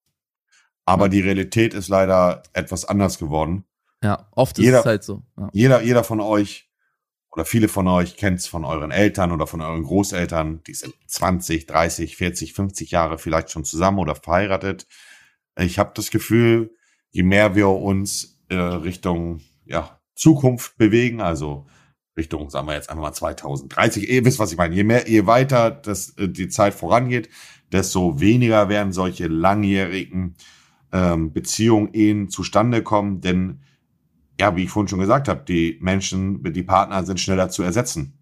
[0.86, 1.10] Aber ja.
[1.10, 3.66] die Realität ist leider etwas anders geworden.
[4.02, 5.24] Ja, oft jeder, ist es halt so.
[5.38, 5.50] Ja.
[5.52, 6.70] Jeder, jeder von euch
[7.32, 10.96] oder viele von euch kennt es von euren Eltern oder von euren Großeltern, die sind
[11.08, 14.88] 20, 30, 40, 50 Jahre vielleicht schon zusammen oder verheiratet.
[15.58, 16.72] Ich habe das Gefühl,
[17.12, 21.68] je mehr wir uns äh, Richtung ja, Zukunft bewegen, also
[22.16, 25.26] Richtung, sagen wir jetzt einfach mal 2030, ihr wisst, was ich meine, je mehr, je
[25.26, 27.30] weiter das, äh, die Zeit vorangeht,
[27.72, 30.36] desto weniger werden solche langjährigen
[30.92, 33.62] ähm, Beziehungen, Ehen zustande kommen, denn
[34.40, 38.14] ja, wie ich vorhin schon gesagt habe, die Menschen, die Partner sind schneller zu ersetzen.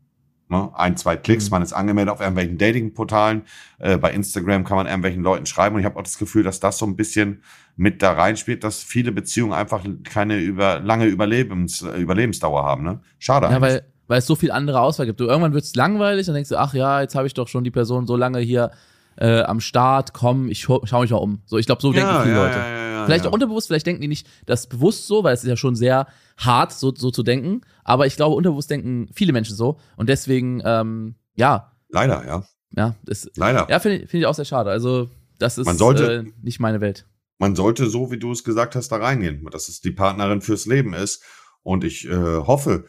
[0.48, 0.70] Ne?
[0.76, 1.52] Ein, zwei Klicks, mhm.
[1.52, 3.44] man ist angemeldet auf irgendwelchen Dating-Portalen.
[3.80, 5.76] Äh, bei Instagram kann man irgendwelchen Leuten schreiben.
[5.76, 7.42] Und ich habe auch das Gefühl, dass das so ein bisschen
[7.76, 12.84] mit da reinspielt, dass viele Beziehungen einfach keine über, lange Überlebens, Überlebensdauer haben.
[12.84, 13.00] Ne?
[13.20, 13.48] Schade.
[13.48, 15.20] Ja, weil, weil es so viel andere Auswahl gibt.
[15.20, 17.64] Du, irgendwann wird es langweilig, dann denkst du, ach ja, jetzt habe ich doch schon
[17.64, 18.72] die Person so lange hier
[19.18, 21.42] äh, am Start, komm, ich schaue mich mal um.
[21.46, 22.58] So, ich glaube, so ja, denken viele ja, Leute.
[22.58, 25.58] Ja, vielleicht auch unterbewusst, vielleicht denken die nicht das bewusst so, weil es ist ja
[25.58, 26.08] schon sehr
[26.38, 27.62] hart, so, so zu denken.
[27.84, 29.78] Aber ich glaube, unterbewusst denken viele Menschen so.
[29.96, 31.72] Und deswegen, ähm, ja.
[31.90, 32.44] Leider, ja.
[32.76, 33.68] Ja, das, Leider.
[33.70, 34.70] Ja, finde find ich auch sehr schade.
[34.70, 35.10] Also,
[35.40, 37.06] das ist man sollte, äh, nicht meine Welt.
[37.38, 40.66] Man sollte, so wie du es gesagt hast, da reingehen, dass es die Partnerin fürs
[40.66, 41.24] Leben ist.
[41.64, 42.86] Und ich äh, hoffe,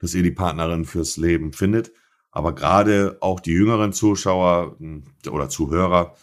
[0.00, 1.92] dass ihr die Partnerin fürs Leben findet.
[2.30, 6.14] Aber gerade auch die jüngeren Zuschauer hm, oder Zuhörer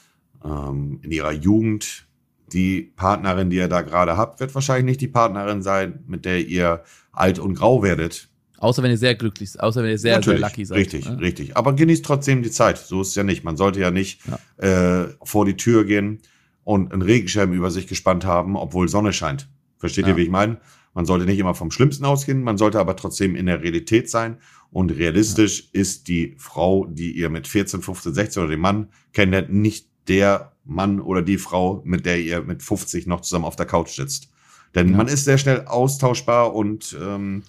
[0.44, 2.08] ähm, in ihrer Jugend,
[2.54, 6.46] die Partnerin, die ihr da gerade habt, wird wahrscheinlich nicht die Partnerin sein, mit der
[6.46, 8.30] ihr alt und grau werdet.
[8.58, 10.78] Außer wenn ihr sehr glücklich seid, außer wenn ihr sehr, Natürlich, sehr lucky seid.
[10.78, 11.20] Richtig, ne?
[11.20, 11.58] richtig.
[11.58, 12.78] Aber genießt trotzdem die Zeit.
[12.78, 13.44] So ist es ja nicht.
[13.44, 14.22] Man sollte ja nicht
[14.60, 15.04] ja.
[15.04, 16.20] Äh, vor die Tür gehen
[16.64, 19.50] und einen Regenschirm über sich gespannt haben, obwohl Sonne scheint.
[19.78, 20.12] Versteht ja.
[20.12, 20.58] ihr, wie ich meine?
[20.94, 24.38] Man sollte nicht immer vom Schlimmsten ausgehen, man sollte aber trotzdem in der Realität sein.
[24.76, 25.80] Und realistisch ja.
[25.80, 30.52] ist die Frau, die ihr mit 14, 15, 16 oder den Mann kennenlernt, nicht der
[30.66, 34.28] Mann oder die Frau, mit der ihr mit 50 noch zusammen auf der Couch sitzt.
[34.76, 34.98] Denn ja.
[34.98, 37.44] man ist sehr schnell austauschbar und ähm,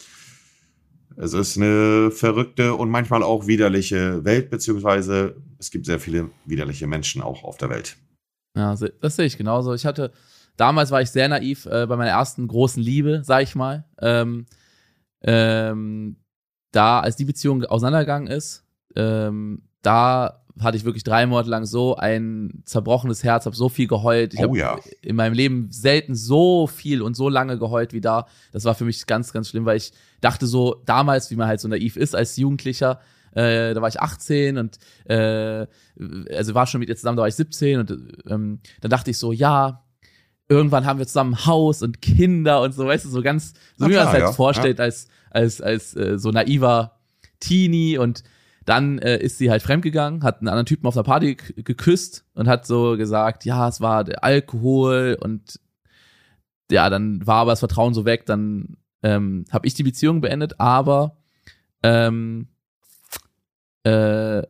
[1.17, 6.87] es ist eine verrückte und manchmal auch widerliche Welt, beziehungsweise es gibt sehr viele widerliche
[6.87, 7.97] Menschen auch auf der Welt.
[8.57, 9.75] Ja, das sehe ich genauso.
[9.75, 10.13] Ich hatte,
[10.57, 13.85] damals war ich sehr naiv äh, bei meiner ersten großen Liebe, sag ich mal.
[14.01, 14.47] Ähm,
[15.23, 16.19] ähm,
[16.77, 18.65] da, als die Beziehung auseinandergegangen ist,
[18.95, 23.87] ähm, da hatte ich wirklich drei Monate lang so ein zerbrochenes Herz, habe so viel
[23.87, 24.33] geheult.
[24.33, 24.79] Ich oh, habe ja.
[25.03, 28.27] in meinem Leben selten so viel und so lange geheult wie da.
[28.53, 31.61] Das war für mich ganz, ganz schlimm, weil ich dachte so damals, wie man halt
[31.61, 33.01] so naiv ist als Jugendlicher,
[33.33, 35.67] äh, da war ich 18 und äh,
[36.35, 37.91] also war schon mit ihr zusammen, da war ich 17 und
[38.27, 39.85] ähm, dann dachte ich so, ja,
[40.49, 43.89] irgendwann haben wir zusammen ein Haus und Kinder und so, weißt du, so ganz, so
[43.89, 44.87] wie man es halt ja, vorstellt, ja.
[44.87, 46.99] als, als, als äh, so naiver
[47.41, 48.25] Teenie und
[48.65, 52.49] dann äh, ist sie halt fremdgegangen, hat einen anderen Typen auf einer Party geküsst und
[52.49, 55.61] hat so gesagt, ja, es war der Alkohol und
[56.71, 60.59] ja, dann war aber das Vertrauen so weg, dann ähm, habe ich die Beziehung beendet,
[60.59, 61.17] aber
[61.85, 62.49] ähm,
[63.85, 64.43] äh,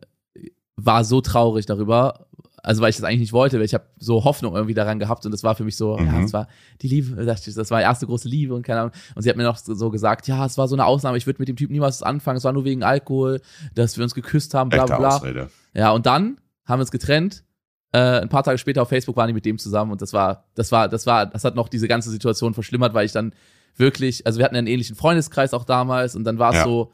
[0.75, 2.26] war so traurig darüber,
[2.67, 5.25] also weil ich das eigentlich nicht wollte, weil ich habe so Hoffnung irgendwie daran gehabt
[5.25, 6.05] und das war für mich so, mhm.
[6.05, 6.47] ja, das war
[6.81, 8.91] die Liebe, das war die erste große Liebe und keine Ahnung.
[9.15, 11.39] Und sie hat mir noch so gesagt, ja, es war so eine Ausnahme, ich würde
[11.39, 13.39] mit dem Typ niemals anfangen, es war nur wegen Alkohol,
[13.73, 15.47] dass wir uns geküsst haben, bla bla bla.
[15.73, 17.45] Ja, und dann haben wir uns getrennt.
[17.93, 20.43] Äh, ein paar Tage später auf Facebook waren die mit dem zusammen und das war,
[20.55, 23.31] das war, das war, das hat noch diese ganze Situation verschlimmert, weil ich dann
[23.77, 26.63] wirklich, also wir hatten einen ähnlichen Freundeskreis auch damals und dann war es ja.
[26.65, 26.91] so,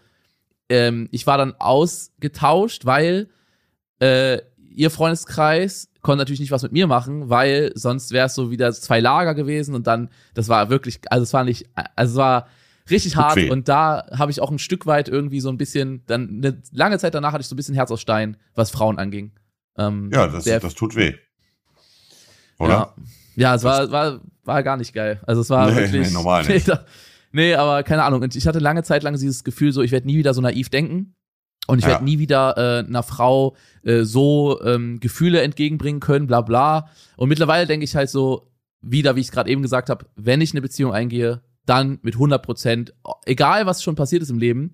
[0.69, 3.27] ähm, ich war dann ausgetauscht, weil
[3.97, 4.39] äh,
[4.75, 8.71] ihr Freundeskreis konnte natürlich nicht was mit mir machen, weil sonst wäre es so wieder
[8.73, 11.65] zwei Lager gewesen und dann, das war wirklich, also es war nicht,
[11.95, 12.47] also es war
[12.89, 16.29] richtig hart und da habe ich auch ein Stück weit irgendwie so ein bisschen, dann
[16.29, 19.31] eine lange Zeit danach hatte ich so ein bisschen Herz aus Stein, was Frauen anging.
[19.77, 21.13] Ähm, ja, das, der, das tut weh.
[22.59, 22.93] Oder?
[22.95, 22.95] Ja,
[23.35, 25.21] ja es war, war, war gar nicht geil.
[25.25, 26.07] Also es war nee, wirklich.
[26.07, 26.67] Nee, normal nicht.
[26.67, 26.75] Nee,
[27.31, 28.21] nee, aber keine Ahnung.
[28.21, 30.69] Und ich hatte lange Zeit lang dieses Gefühl, so ich werde nie wieder so naiv
[30.69, 31.15] denken.
[31.67, 31.91] Und ich ja.
[31.91, 36.89] werde nie wieder äh, einer Frau äh, so ähm, Gefühle entgegenbringen können, bla bla.
[37.15, 38.49] Und mittlerweile denke ich halt so,
[38.81, 42.15] wieder, wie ich es gerade eben gesagt habe, wenn ich eine Beziehung eingehe, dann mit
[42.15, 42.93] 100 Prozent,
[43.25, 44.73] egal was schon passiert ist im Leben,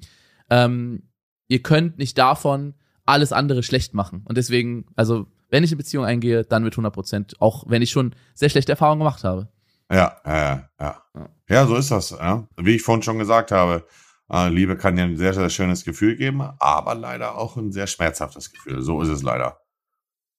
[0.49, 1.03] ähm,
[1.47, 2.73] ihr könnt nicht davon
[3.05, 4.23] alles andere schlecht machen.
[4.25, 7.91] Und deswegen, also wenn ich eine Beziehung eingehe, dann mit 100 Prozent, auch wenn ich
[7.91, 9.49] schon sehr schlechte Erfahrungen gemacht habe.
[9.91, 11.03] Ja, ja, ja.
[11.49, 12.11] Ja, so ist das.
[12.11, 12.47] Ja.
[12.57, 13.81] Wie ich vorhin schon gesagt habe, äh,
[14.29, 18.51] Liebe kann dir ein sehr, sehr schönes Gefühl geben, aber leider auch ein sehr schmerzhaftes
[18.51, 18.81] Gefühl.
[18.81, 19.59] So ist es leider.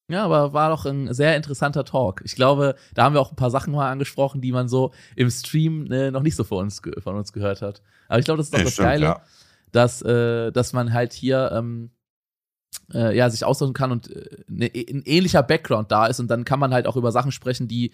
[0.09, 2.22] Ja, aber war doch ein sehr interessanter Talk.
[2.24, 5.30] Ich glaube, da haben wir auch ein paar Sachen mal angesprochen, die man so im
[5.30, 7.80] Stream äh, noch nicht so von uns, von uns gehört hat.
[8.09, 9.22] Aber ich glaube, das ist doch ja, das stimmt, Geile, ja.
[9.70, 11.91] dass, äh, dass man halt hier ähm,
[12.93, 16.45] äh, ja, sich austauschen kann und äh, ne, ein ähnlicher Background da ist und dann
[16.45, 17.93] kann man halt auch über Sachen sprechen, die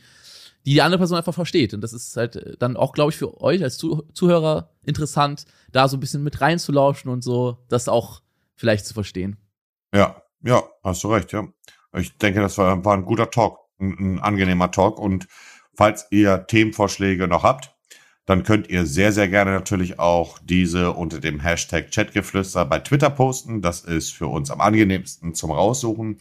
[0.66, 1.72] die die andere Person einfach versteht.
[1.72, 5.88] Und das ist halt äh, dann auch, glaube ich, für euch als Zuhörer interessant, da
[5.88, 8.20] so ein bisschen mit reinzulauschen und so, das auch
[8.56, 9.36] vielleicht zu verstehen.
[9.94, 11.46] Ja, ja, hast du recht, ja.
[11.94, 14.98] Ich denke, das war, war ein guter Talk, ein, ein angenehmer Talk.
[14.98, 15.28] Und
[15.74, 17.72] falls ihr Themenvorschläge noch habt,
[18.26, 23.08] dann könnt ihr sehr, sehr gerne natürlich auch diese unter dem Hashtag Chatgeflüster bei Twitter
[23.08, 23.62] posten.
[23.62, 26.18] Das ist für uns am angenehmsten zum Raussuchen.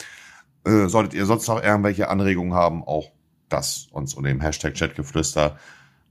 [0.65, 3.11] Äh, solltet ihr sonst noch irgendwelche Anregungen haben, auch
[3.55, 5.57] das uns unter dem Hashtag Chatgeflüster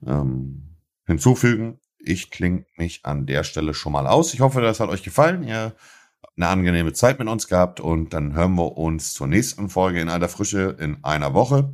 [0.06, 0.62] ähm,
[1.06, 1.78] hinzufügen.
[1.98, 4.34] Ich klinge mich an der Stelle schon mal aus.
[4.34, 5.42] Ich hoffe, das hat euch gefallen.
[5.44, 5.74] Ihr
[6.22, 10.00] habt eine angenehme Zeit mit uns gehabt und dann hören wir uns zur nächsten Folge
[10.00, 11.72] in aller Frische in einer Woche.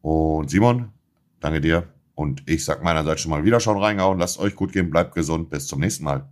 [0.00, 0.90] Und Simon,
[1.40, 1.88] danke dir.
[2.14, 4.18] Und ich sag meinerseits schon mal wieder schauen reingehauen.
[4.18, 5.50] Lasst euch gut gehen, bleibt gesund.
[5.50, 6.28] Bis zum nächsten Mal.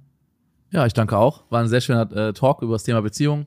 [0.70, 1.44] Ja, ich danke auch.
[1.50, 3.46] War ein sehr schöner äh, Talk über das Thema Beziehung.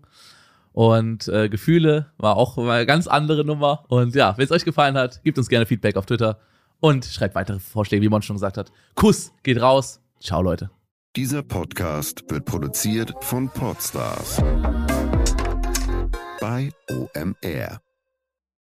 [0.74, 3.84] Und äh, Gefühle war auch eine ganz andere Nummer.
[3.90, 6.40] Und ja, wenn es euch gefallen hat, gebt uns gerne Feedback auf Twitter
[6.80, 8.72] und schreibt weitere Vorschläge, wie man schon gesagt hat.
[8.96, 10.02] Kuss geht raus.
[10.20, 10.70] Ciao, Leute.
[11.16, 14.42] Dieser Podcast wird produziert von Podstars
[16.40, 17.82] bei OMR.